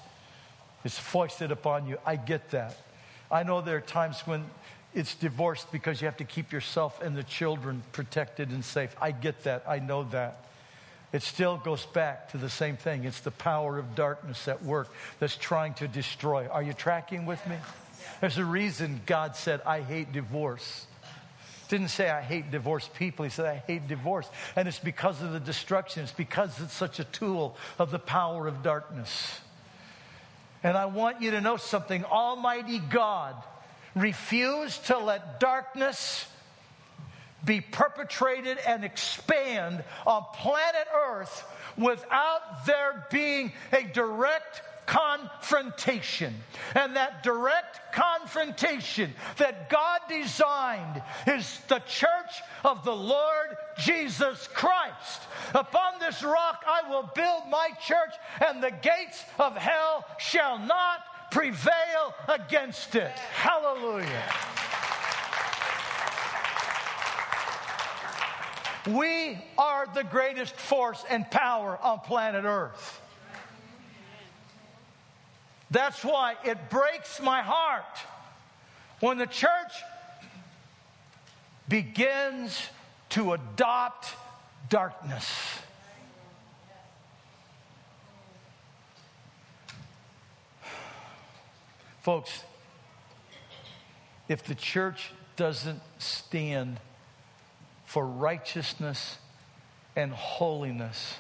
it's 0.88 0.98
foisted 0.98 1.52
upon 1.52 1.86
you. 1.86 1.98
I 2.06 2.16
get 2.16 2.52
that. 2.52 2.78
I 3.30 3.44
know 3.44 3.60
there 3.60 3.76
are 3.76 3.82
times 3.82 4.22
when 4.22 4.46
it's 4.96 5.16
divorced 5.16 5.70
because 5.70 6.02
you 6.02 6.06
have 6.06 6.16
to 6.16 6.24
keep 6.24 6.54
yourself 6.54 7.02
and 7.02 7.14
the 7.14 7.26
children 7.26 7.84
protected 7.92 8.52
and 8.52 8.64
safe. 8.64 8.96
I 9.02 9.12
get 9.12 9.44
that. 9.44 9.66
I 9.68 9.80
know 9.80 10.06
that. 10.12 10.46
It 11.12 11.24
still 11.24 11.58
goes 11.58 11.86
back 11.88 12.32
to 12.32 12.38
the 12.38 12.50
same 12.50 12.78
thing. 12.78 13.04
It's 13.04 13.20
the 13.20 13.32
power 13.32 13.78
of 13.78 13.96
darkness 13.96 14.48
at 14.48 14.64
work 14.64 14.88
that's 15.20 15.36
trying 15.36 15.74
to 15.74 15.90
destroy. 15.90 16.48
Are 16.48 16.64
you 16.64 16.72
tracking 16.72 17.26
with 17.26 17.46
me? 17.48 17.58
There's 18.22 18.38
a 18.38 18.46
reason 18.46 19.02
God 19.06 19.36
said, 19.36 19.60
I 19.66 19.82
hate 19.82 20.14
divorce. 20.14 20.88
Didn't 21.68 21.90
say 21.90 22.10
I 22.10 22.22
hate 22.22 22.50
divorced 22.50 22.94
people. 22.94 23.26
He 23.26 23.30
said 23.30 23.46
I 23.46 23.58
hate 23.58 23.90
divorce. 23.90 24.30
And 24.56 24.70
it's 24.70 24.80
because 24.80 25.22
of 25.22 25.34
the 25.34 25.42
destruction. 25.42 26.04
It's 26.04 26.14
because 26.14 26.62
it's 26.62 26.72
such 26.72 27.02
a 27.02 27.04
tool 27.04 27.58
of 27.78 27.92
the 27.92 28.00
power 28.00 28.48
of 28.48 28.64
darkness. 28.64 29.42
And 30.64 30.78
I 30.78 30.86
want 30.86 31.22
you 31.22 31.32
to 31.32 31.42
know 31.42 31.58
something. 31.58 32.04
Almighty 32.06 32.80
God 32.80 33.36
refused 33.96 34.88
to 34.88 34.98
let 34.98 35.40
darkness 35.40 36.28
be 37.46 37.62
perpetrated 37.62 38.58
and 38.68 38.84
expand 38.84 39.84
on 40.06 40.26
planet 40.34 40.88
Earth 40.94 41.46
without 41.78 42.66
there 42.66 43.06
being 43.12 43.52
a 43.72 43.84
direct 43.84 44.62
confrontation. 44.88 46.34
And 46.74 46.96
that 46.96 47.22
direct 47.22 47.94
confrontation 47.94 49.14
that 49.38 49.70
God 49.70 50.02
designed 50.10 51.04
is 51.28 51.60
the 51.68 51.80
church 51.80 52.42
of 52.64 52.84
the 52.84 52.96
Lord 52.96 53.56
Jesus 53.78 54.48
Christ. 54.54 55.22
Upon 55.54 56.00
this 56.00 56.24
rock 56.24 56.64
I 56.66 56.90
will 56.90 57.12
build 57.14 57.44
my 57.50 57.70
church, 57.86 58.16
and 58.48 58.64
the 58.64 58.72
gates 58.72 59.24
of 59.38 59.56
hell 59.56 60.06
shall 60.18 60.58
not 60.58 61.02
prevail 61.30 62.16
against 62.28 62.96
it. 62.96 63.12
Hallelujah. 63.12 64.24
We 68.88 69.38
are 69.58 69.86
the 69.94 70.06
greatest 70.06 70.56
force 70.56 71.04
and 71.10 71.30
power 71.30 71.78
on 71.82 72.00
planet 72.00 72.46
Earth. 72.46 73.02
That's 75.70 76.04
why 76.04 76.36
it 76.44 76.70
breaks 76.70 77.22
my 77.22 77.42
heart 77.42 77.98
when 79.00 79.18
the 79.18 79.28
church 79.28 79.74
begins 81.68 82.68
to 83.10 83.34
adopt 83.34 84.14
darkness. 84.70 85.30
Folks, 92.02 92.44
if 94.30 94.44
the 94.44 94.56
church 94.56 95.12
doesn't 95.36 95.82
stand 96.00 96.80
for 97.86 98.06
righteousness 98.06 99.18
and 99.94 100.14
holiness, 100.14 101.18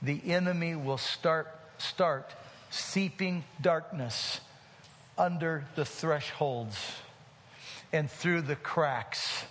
the 0.00 0.20
enemy 0.30 0.76
will 0.76 0.98
start, 0.98 1.48
start 1.78 2.32
seeping 2.70 3.44
darkness 3.60 4.40
under 5.16 5.64
the 5.74 5.84
thresholds 5.84 6.76
and 7.92 8.10
through 8.10 8.42
the 8.42 8.56
cracks 8.56 9.44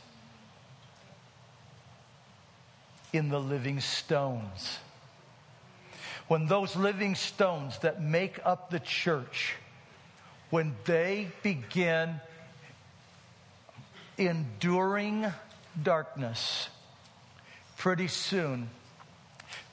in 3.13 3.29
the 3.29 3.39
living 3.39 3.79
stones. 3.79 4.79
When 6.27 6.47
those 6.47 6.75
living 6.75 7.15
stones 7.15 7.79
that 7.79 8.01
make 8.01 8.39
up 8.45 8.69
the 8.69 8.79
church, 8.79 9.55
when 10.49 10.75
they 10.85 11.29
begin 11.41 12.19
enduring 14.17 15.25
darkness, 15.81 16.69
pretty 17.77 18.07
soon 18.07 18.69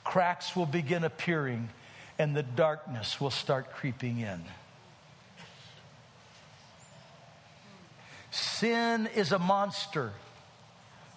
cracks 0.03 0.55
will 0.55 0.65
begin 0.65 1.03
appearing 1.03 1.69
and 2.17 2.35
the 2.35 2.43
darkness 2.43 3.19
will 3.19 3.31
start 3.31 3.71
creeping 3.73 4.19
in. 4.19 4.43
Sin 8.31 9.07
is 9.15 9.31
a 9.31 9.39
monster 9.39 10.11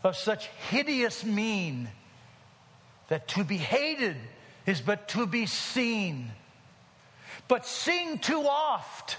of 0.05 0.17
such 0.17 0.47
hideous 0.71 1.25
mien 1.25 1.89
that 3.09 3.29
to 3.29 3.45
be 3.45 3.57
hated 3.57 4.17
is 4.67 4.81
but 4.81 5.09
to 5.09 5.27
be 5.27 5.47
seen. 5.47 6.31
But 7.49 7.67
seen 7.67 8.19
too 8.19 8.43
oft, 8.43 9.17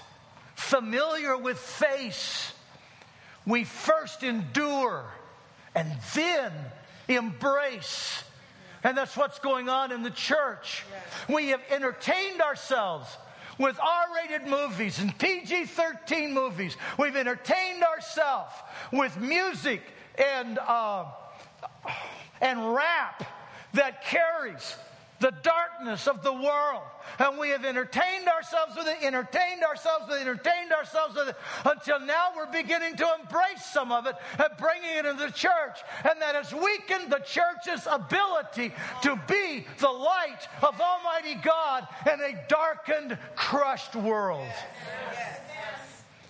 familiar 0.54 1.36
with 1.36 1.58
face, 1.58 2.52
we 3.46 3.64
first 3.64 4.22
endure 4.22 5.04
and 5.74 5.90
then 6.14 6.52
embrace 7.08 8.22
and 8.82 8.96
that's 8.96 9.16
what's 9.16 9.38
going 9.38 9.68
on 9.68 9.92
in 9.92 10.02
the 10.02 10.10
church. 10.10 10.84
We 11.28 11.48
have 11.48 11.60
entertained 11.70 12.40
ourselves 12.40 13.16
with 13.58 13.78
R 13.78 14.06
rated 14.14 14.48
movies 14.48 14.98
and 14.98 15.16
PG 15.18 15.66
13 15.66 16.32
movies. 16.32 16.76
We've 16.98 17.16
entertained 17.16 17.84
ourselves 17.84 18.52
with 18.92 19.18
music 19.20 19.82
and, 20.16 20.58
uh, 20.58 21.04
and 22.40 22.74
rap 22.74 23.24
that 23.74 24.04
carries 24.04 24.76
the 25.20 25.32
darkness 25.42 26.08
of 26.08 26.22
the 26.22 26.32
world. 26.32 26.82
And 27.18 27.38
we 27.38 27.50
have 27.50 27.64
entertained 27.64 28.26
ourselves 28.28 28.74
with 28.76 28.88
it, 28.88 28.96
entertained 29.02 29.62
ourselves 29.62 30.06
with 30.08 30.18
it, 30.18 30.22
entertained 30.22 30.72
ourselves 30.72 31.14
with 31.14 31.28
it, 31.28 31.36
until 31.64 32.00
now 32.00 32.30
we're 32.36 32.50
beginning 32.50 32.96
to 32.96 33.06
embrace 33.20 33.64
some 33.64 33.92
of 33.92 34.06
it 34.06 34.16
and 34.38 34.48
bringing 34.58 34.96
it 34.96 35.06
into 35.06 35.26
the 35.26 35.32
church. 35.32 35.78
And 36.04 36.20
that 36.20 36.34
has 36.34 36.52
weakened 36.52 37.12
the 37.12 37.20
church's 37.20 37.86
ability 37.90 38.72
to 39.02 39.20
be 39.28 39.66
the 39.78 39.90
light 39.90 40.48
of 40.62 40.80
Almighty 40.80 41.34
God 41.34 41.86
in 42.10 42.20
a 42.20 42.44
darkened, 42.48 43.18
crushed 43.36 43.94
world. 43.94 44.48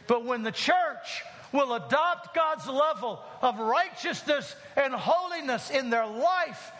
But 0.08 0.24
when 0.24 0.42
the 0.42 0.52
church 0.52 1.22
will 1.52 1.74
adopt 1.74 2.34
God's 2.34 2.66
level 2.66 3.20
of 3.42 3.58
righteousness 3.58 4.54
and 4.76 4.94
holiness 4.94 5.70
in 5.70 5.90
their 5.90 6.06
life, 6.06 6.72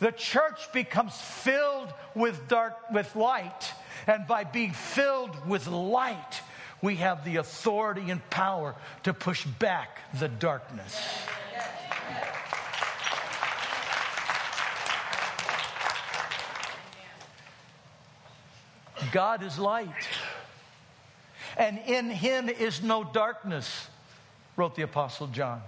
the 0.00 0.12
church 0.12 0.72
becomes 0.72 1.14
filled 1.16 1.92
with 2.14 2.48
dark 2.48 2.76
with 2.92 3.14
light. 3.16 3.72
And 4.06 4.26
by 4.26 4.44
being 4.44 4.72
filled 4.72 5.48
with 5.48 5.66
light 5.66 6.40
we 6.84 6.96
have 6.96 7.24
the 7.24 7.36
authority 7.36 8.10
and 8.10 8.28
power 8.28 8.74
to 9.04 9.14
push 9.14 9.46
back 9.46 10.00
the 10.18 10.28
darkness. 10.28 11.00
God 19.12 19.42
is 19.42 19.58
light. 19.58 19.88
And 21.56 21.78
in 21.86 22.10
him 22.10 22.50
is 22.50 22.82
no 22.82 23.02
darkness 23.02 23.88
wrote 24.56 24.74
the 24.74 24.82
apostle 24.82 25.26
John 25.26 25.62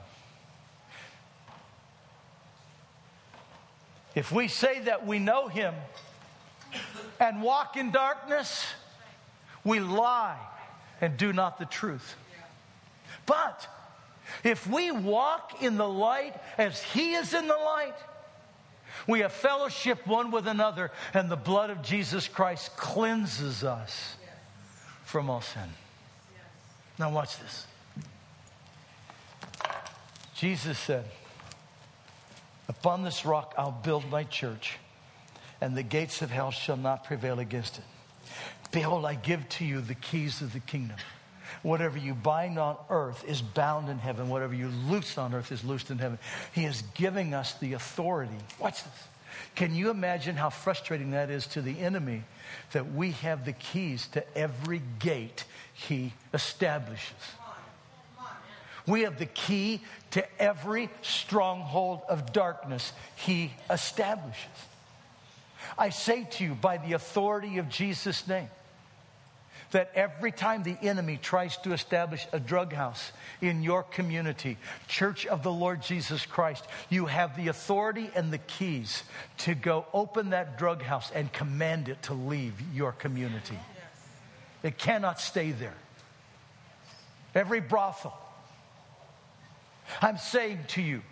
If 4.16 4.32
we 4.32 4.48
say 4.48 4.80
that 4.80 5.06
we 5.06 5.18
know 5.18 5.46
him 5.46 5.74
and 7.20 7.42
walk 7.42 7.76
in 7.76 7.90
darkness, 7.90 8.66
we 9.62 9.78
lie 9.78 10.38
and 11.02 11.18
do 11.18 11.34
not 11.34 11.58
the 11.58 11.66
truth. 11.66 12.14
But 13.26 13.68
if 14.42 14.66
we 14.66 14.90
walk 14.90 15.62
in 15.62 15.76
the 15.76 15.88
light 15.88 16.34
as 16.56 16.82
he 16.82 17.12
is 17.12 17.34
in 17.34 17.46
the 17.46 17.56
light, 17.56 17.94
we 19.06 19.20
have 19.20 19.32
fellowship 19.32 20.06
one 20.06 20.30
with 20.30 20.48
another, 20.48 20.90
and 21.12 21.30
the 21.30 21.36
blood 21.36 21.68
of 21.68 21.82
Jesus 21.82 22.26
Christ 22.26 22.74
cleanses 22.76 23.62
us 23.64 24.16
from 25.04 25.28
all 25.28 25.42
sin. 25.42 25.68
Now, 26.98 27.10
watch 27.10 27.38
this. 27.38 27.66
Jesus 30.36 30.78
said, 30.78 31.04
Upon 32.68 33.04
this 33.04 33.24
rock 33.24 33.54
I'll 33.56 33.72
build 33.72 34.10
my 34.10 34.24
church, 34.24 34.76
and 35.60 35.76
the 35.76 35.82
gates 35.82 36.20
of 36.20 36.30
hell 36.30 36.50
shall 36.50 36.76
not 36.76 37.04
prevail 37.04 37.38
against 37.38 37.78
it. 37.78 37.84
Behold, 38.70 39.06
I 39.06 39.14
give 39.14 39.48
to 39.50 39.64
you 39.64 39.80
the 39.80 39.94
keys 39.94 40.42
of 40.42 40.52
the 40.52 40.60
kingdom. 40.60 40.96
Whatever 41.62 41.96
you 41.96 42.14
bind 42.14 42.58
on 42.58 42.76
earth 42.90 43.24
is 43.26 43.40
bound 43.40 43.88
in 43.88 43.98
heaven. 43.98 44.28
Whatever 44.28 44.54
you 44.54 44.68
loose 44.68 45.16
on 45.16 45.32
earth 45.32 45.50
is 45.52 45.64
loosed 45.64 45.90
in 45.90 45.98
heaven. 45.98 46.18
He 46.52 46.64
is 46.64 46.82
giving 46.94 47.32
us 47.32 47.54
the 47.54 47.72
authority. 47.72 48.36
Watch 48.58 48.84
this. 48.84 49.08
Can 49.54 49.74
you 49.74 49.90
imagine 49.90 50.36
how 50.36 50.50
frustrating 50.50 51.12
that 51.12 51.30
is 51.30 51.46
to 51.48 51.62
the 51.62 51.78
enemy 51.78 52.24
that 52.72 52.92
we 52.92 53.12
have 53.12 53.44
the 53.44 53.52
keys 53.52 54.06
to 54.08 54.36
every 54.36 54.82
gate 54.98 55.44
he 55.72 56.12
establishes? 56.34 57.14
We 58.86 59.02
have 59.02 59.18
the 59.18 59.26
key 59.26 59.80
to 60.12 60.24
every 60.40 60.88
stronghold 61.02 62.02
of 62.08 62.32
darkness 62.32 62.92
he 63.16 63.52
establishes. 63.68 64.46
I 65.76 65.90
say 65.90 66.24
to 66.32 66.44
you, 66.44 66.54
by 66.54 66.76
the 66.78 66.92
authority 66.92 67.58
of 67.58 67.68
Jesus' 67.68 68.26
name, 68.28 68.48
that 69.72 69.90
every 69.94 70.30
time 70.30 70.62
the 70.62 70.76
enemy 70.80 71.18
tries 71.20 71.56
to 71.58 71.72
establish 71.72 72.26
a 72.32 72.38
drug 72.38 72.72
house 72.72 73.10
in 73.40 73.62
your 73.62 73.82
community, 73.82 74.56
Church 74.86 75.26
of 75.26 75.42
the 75.42 75.52
Lord 75.52 75.82
Jesus 75.82 76.24
Christ, 76.24 76.64
you 76.88 77.06
have 77.06 77.36
the 77.36 77.48
authority 77.48 78.08
and 78.14 78.32
the 78.32 78.38
keys 78.38 79.02
to 79.38 79.54
go 79.54 79.84
open 79.92 80.30
that 80.30 80.56
drug 80.56 80.82
house 80.82 81.10
and 81.14 81.32
command 81.32 81.88
it 81.88 82.00
to 82.04 82.14
leave 82.14 82.54
your 82.72 82.92
community. 82.92 83.58
It 84.62 84.78
cannot 84.78 85.20
stay 85.20 85.50
there. 85.50 85.74
Every 87.34 87.60
brothel. 87.60 88.16
I'm 90.02 90.18
saying 90.18 90.60
to 90.68 90.82
you, 90.82 91.02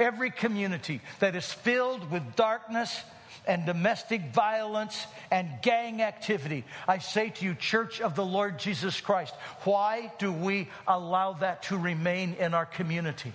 every 0.00 0.30
community 0.30 1.00
that 1.20 1.36
is 1.36 1.52
filled 1.52 2.10
with 2.10 2.34
darkness 2.34 3.02
and 3.46 3.64
domestic 3.66 4.32
violence 4.32 5.06
and 5.30 5.48
gang 5.62 6.02
activity. 6.02 6.64
I 6.86 6.98
say 6.98 7.30
to 7.30 7.44
you, 7.44 7.54
Church 7.54 8.00
of 8.00 8.14
the 8.14 8.24
Lord 8.24 8.58
Jesus 8.58 9.00
Christ, 9.00 9.34
why 9.64 10.12
do 10.18 10.32
we 10.32 10.68
allow 10.86 11.34
that 11.34 11.62
to 11.64 11.78
remain 11.78 12.34
in 12.34 12.54
our 12.54 12.66
community? 12.66 13.32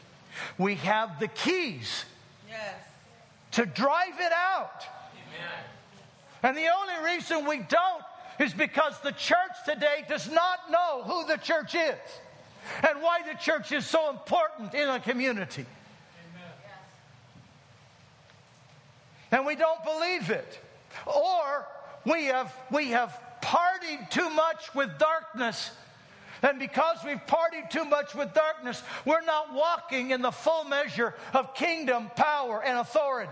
We 0.58 0.76
have 0.76 1.20
the 1.20 1.28
keys 1.28 2.06
yes. 2.50 2.74
to 3.54 3.66
drive 3.66 4.20
it 4.20 4.32
out. 4.34 4.86
Amen. 5.14 5.64
And 6.44 6.58
the 6.58 6.68
only 6.68 7.14
reason 7.14 7.48
we 7.48 7.58
don't 7.58 8.04
is 8.40 8.54
because 8.54 9.00
the 9.02 9.14
church 9.14 9.38
today 9.66 10.04
does 10.10 10.30
not 10.30 10.70
know 10.70 11.04
who 11.04 11.26
the 11.26 11.38
church 11.38 11.74
is 11.74 11.98
and 12.88 13.02
why 13.02 13.22
the 13.22 13.38
church 13.38 13.72
is 13.72 13.86
so 13.86 14.10
important 14.10 14.74
in 14.74 14.90
a 14.90 15.00
community. 15.00 15.66
Amen. 16.34 16.52
and 19.32 19.46
we 19.46 19.56
don't 19.56 19.84
believe 19.84 20.30
it. 20.30 20.60
Or 21.06 21.68
we 22.06 22.26
have, 22.26 22.54
we 22.72 22.90
have 22.90 23.20
partied 23.42 24.10
too 24.10 24.30
much 24.30 24.74
with 24.74 24.98
darkness. 24.98 25.72
And 26.42 26.60
because 26.60 26.98
we've 27.06 27.26
partied 27.26 27.70
too 27.70 27.86
much 27.86 28.14
with 28.14 28.34
darkness, 28.34 28.84
we're 29.06 29.22
not 29.22 29.54
walking 29.54 30.12
in 30.12 30.22
the 30.22 30.32
full 30.32 30.64
measure 30.66 31.16
of 31.34 31.56
kingdom 31.56 32.12
power 32.16 32.64
and 32.64 32.78
authority. 32.78 33.32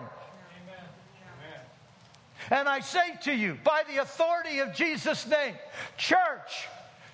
And 2.49 2.67
I 2.67 2.81
say 2.81 3.17
to 3.23 3.33
you, 3.33 3.57
by 3.63 3.83
the 3.89 4.01
authority 4.01 4.59
of 4.59 4.73
Jesus' 4.73 5.25
name, 5.27 5.55
church, 5.97 6.67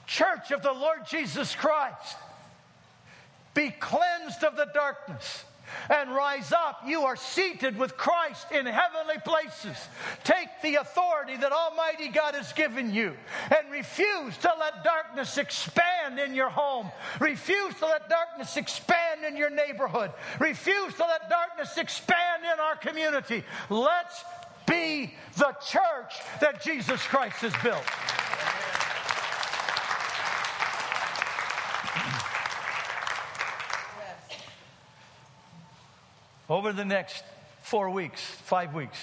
church 0.09 0.51
of 0.51 0.63
the 0.63 0.73
Lord 0.73 1.05
Jesus 1.07 1.55
Christ, 1.55 2.17
be 3.53 3.69
cleansed 3.69 4.43
of 4.43 4.55
the 4.57 4.67
darkness 4.73 5.45
and 5.87 6.09
rise 6.09 6.51
up. 6.51 6.81
You 6.87 7.03
are 7.03 7.15
seated 7.15 7.77
with 7.77 7.95
Christ 7.95 8.51
in 8.51 8.65
heavenly 8.65 9.19
places. 9.23 9.77
Take 10.23 10.47
the 10.63 10.75
authority 10.75 11.37
that 11.37 11.51
Almighty 11.51 12.07
God 12.07 12.33
has 12.33 12.51
given 12.53 12.91
you 12.91 13.15
and 13.55 13.71
refuse 13.71 14.35
to 14.39 14.51
let 14.59 14.83
darkness 14.83 15.37
expand 15.37 16.17
in 16.17 16.33
your 16.33 16.49
home. 16.49 16.89
Refuse 17.19 17.75
to 17.75 17.85
let 17.85 18.09
darkness 18.09 18.57
expand 18.57 19.23
in 19.27 19.37
your 19.37 19.51
neighborhood. 19.51 20.11
Refuse 20.39 20.95
to 20.95 21.03
let 21.03 21.29
darkness 21.29 21.77
expand 21.77 22.43
in 22.51 22.59
our 22.59 22.75
community. 22.77 23.43
Let's 23.69 24.23
be 24.65 25.13
the 25.37 25.55
church 25.67 26.15
that 26.41 26.63
Jesus 26.63 27.01
Christ 27.03 27.37
has 27.41 27.53
built. 27.61 27.85
Over 36.49 36.73
the 36.73 36.85
next 36.85 37.23
four 37.61 37.89
weeks, 37.89 38.21
five 38.21 38.73
weeks, 38.73 38.97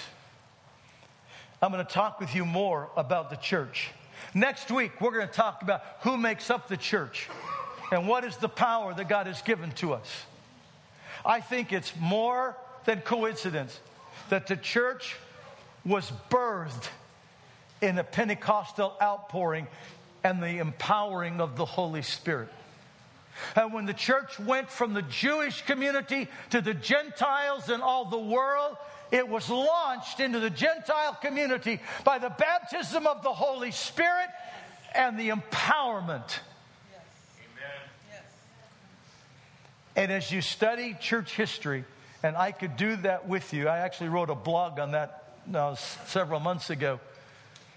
I'm 1.61 1.71
going 1.71 1.85
to 1.85 1.91
talk 1.91 2.19
with 2.19 2.35
you 2.35 2.45
more 2.45 2.89
about 2.95 3.29
the 3.29 3.35
church. 3.37 3.89
Next 4.33 4.69
week, 4.69 4.99
we're 5.01 5.11
going 5.11 5.27
to 5.27 5.33
talk 5.33 5.63
about 5.63 5.81
who 6.01 6.17
makes 6.17 6.49
up 6.49 6.67
the 6.67 6.77
church 6.77 7.29
and 7.91 8.07
what 8.07 8.25
is 8.25 8.35
the 8.37 8.49
power 8.49 8.93
that 8.93 9.07
God 9.07 9.27
has 9.27 9.41
given 9.41 9.71
to 9.71 9.93
us. 9.93 10.25
I 11.25 11.39
think 11.39 11.71
it's 11.71 11.93
more 11.97 12.55
than 12.85 13.01
coincidence 13.01 13.79
that 14.29 14.47
the 14.47 14.57
church 14.57 15.15
was 15.85 16.11
birthed 16.29 16.89
in 17.81 17.97
a 17.97 18.03
Pentecostal 18.03 18.93
outpouring 19.01 19.67
and 20.23 20.43
the 20.43 20.57
empowering 20.59 21.39
of 21.39 21.55
the 21.55 21.65
Holy 21.65 22.01
Spirit. 22.01 22.49
And 23.55 23.73
when 23.73 23.85
the 23.85 23.93
church 23.93 24.39
went 24.39 24.69
from 24.69 24.93
the 24.93 25.01
Jewish 25.01 25.61
community 25.63 26.27
to 26.51 26.61
the 26.61 26.73
Gentiles 26.73 27.69
and 27.69 27.81
all 27.81 28.05
the 28.05 28.17
world, 28.17 28.77
it 29.11 29.27
was 29.27 29.49
launched 29.49 30.19
into 30.19 30.39
the 30.39 30.49
Gentile 30.49 31.17
community 31.21 31.79
by 32.03 32.17
the 32.17 32.29
baptism 32.29 33.07
of 33.07 33.23
the 33.23 33.33
Holy 33.33 33.71
Spirit 33.71 34.29
and 34.93 35.19
the 35.19 35.29
empowerment. 35.29 36.39
Yes. 38.09 38.21
And 39.95 40.11
as 40.11 40.31
you 40.31 40.41
study 40.41 40.95
church 40.99 41.35
history, 41.35 41.85
and 42.23 42.35
I 42.35 42.51
could 42.51 42.75
do 42.77 42.95
that 42.97 43.27
with 43.27 43.53
you, 43.53 43.67
I 43.67 43.79
actually 43.79 44.09
wrote 44.09 44.29
a 44.29 44.35
blog 44.35 44.79
on 44.79 44.91
that 44.91 45.35
uh, 45.53 45.75
several 45.75 46.39
months 46.39 46.69
ago, 46.69 46.99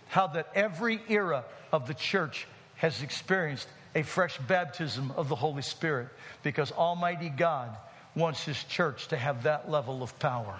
how 0.08 0.26
that 0.28 0.48
every 0.54 1.00
era 1.08 1.44
of 1.72 1.86
the 1.86 1.94
church 1.94 2.46
has 2.76 3.02
experienced 3.02 3.68
a 3.94 4.02
fresh 4.02 4.38
baptism 4.38 5.12
of 5.16 5.28
the 5.28 5.34
Holy 5.34 5.62
Spirit 5.62 6.08
because 6.42 6.72
Almighty 6.72 7.28
God 7.28 7.76
wants 8.14 8.44
His 8.44 8.62
church 8.64 9.08
to 9.08 9.16
have 9.16 9.44
that 9.44 9.70
level 9.70 10.02
of 10.02 10.18
power. 10.18 10.56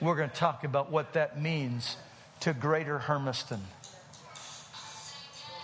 We're 0.00 0.16
going 0.16 0.30
to 0.30 0.36
talk 0.36 0.64
about 0.64 0.90
what 0.90 1.12
that 1.14 1.40
means 1.40 1.96
to 2.40 2.54
Greater 2.54 2.98
Hermiston. 2.98 3.60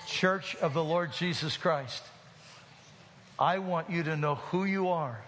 Church 0.07 0.57
of 0.57 0.75
the 0.75 0.85
Lord 0.85 1.13
Jesus 1.13 1.57
Christ, 1.57 2.03
I 3.39 3.59
want 3.59 3.91
you 3.91 4.03
to 4.05 4.17
know 4.17 4.37
who 4.37 4.65
you 4.65 4.89
are 4.89 5.19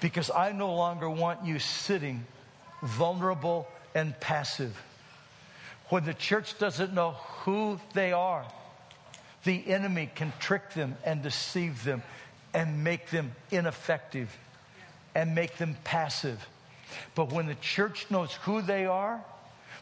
because 0.00 0.30
I 0.30 0.52
no 0.52 0.74
longer 0.74 1.08
want 1.08 1.44
you 1.44 1.58
sitting 1.58 2.26
vulnerable 2.82 3.68
and 3.94 4.18
passive. 4.18 4.80
When 5.88 6.04
the 6.04 6.14
church 6.14 6.58
doesn't 6.58 6.92
know 6.92 7.12
who 7.44 7.78
they 7.94 8.12
are, 8.12 8.44
the 9.44 9.66
enemy 9.66 10.10
can 10.14 10.32
trick 10.38 10.72
them 10.74 10.96
and 11.04 11.22
deceive 11.22 11.84
them 11.84 12.02
and 12.54 12.84
make 12.84 13.10
them 13.10 13.32
ineffective 13.50 14.36
and 15.14 15.34
make 15.34 15.56
them 15.56 15.76
passive. 15.84 16.46
But 17.14 17.32
when 17.32 17.46
the 17.46 17.54
church 17.56 18.10
knows 18.10 18.32
who 18.42 18.62
they 18.62 18.86
are, 18.86 19.22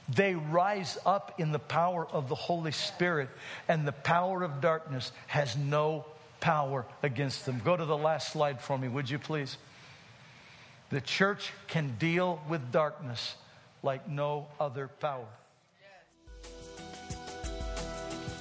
they 0.08 0.34
rise 0.34 0.98
up 1.06 1.38
in 1.38 1.52
the 1.52 1.58
power 1.58 2.06
of 2.06 2.28
the 2.28 2.34
Holy 2.34 2.72
Spirit, 2.72 3.28
and 3.68 3.86
the 3.86 3.92
power 3.92 4.42
of 4.42 4.60
darkness 4.60 5.12
has 5.26 5.56
no 5.56 6.04
power 6.40 6.86
against 7.02 7.46
them. 7.46 7.60
Go 7.64 7.76
to 7.76 7.84
the 7.84 7.96
last 7.96 8.32
slide 8.32 8.60
for 8.60 8.76
me, 8.76 8.88
would 8.88 9.08
you 9.08 9.18
please? 9.18 9.56
The 10.90 11.00
church 11.00 11.52
can 11.68 11.96
deal 11.98 12.40
with 12.48 12.72
darkness 12.72 13.36
like 13.82 14.08
no 14.08 14.48
other 14.58 14.88
power. 14.88 15.26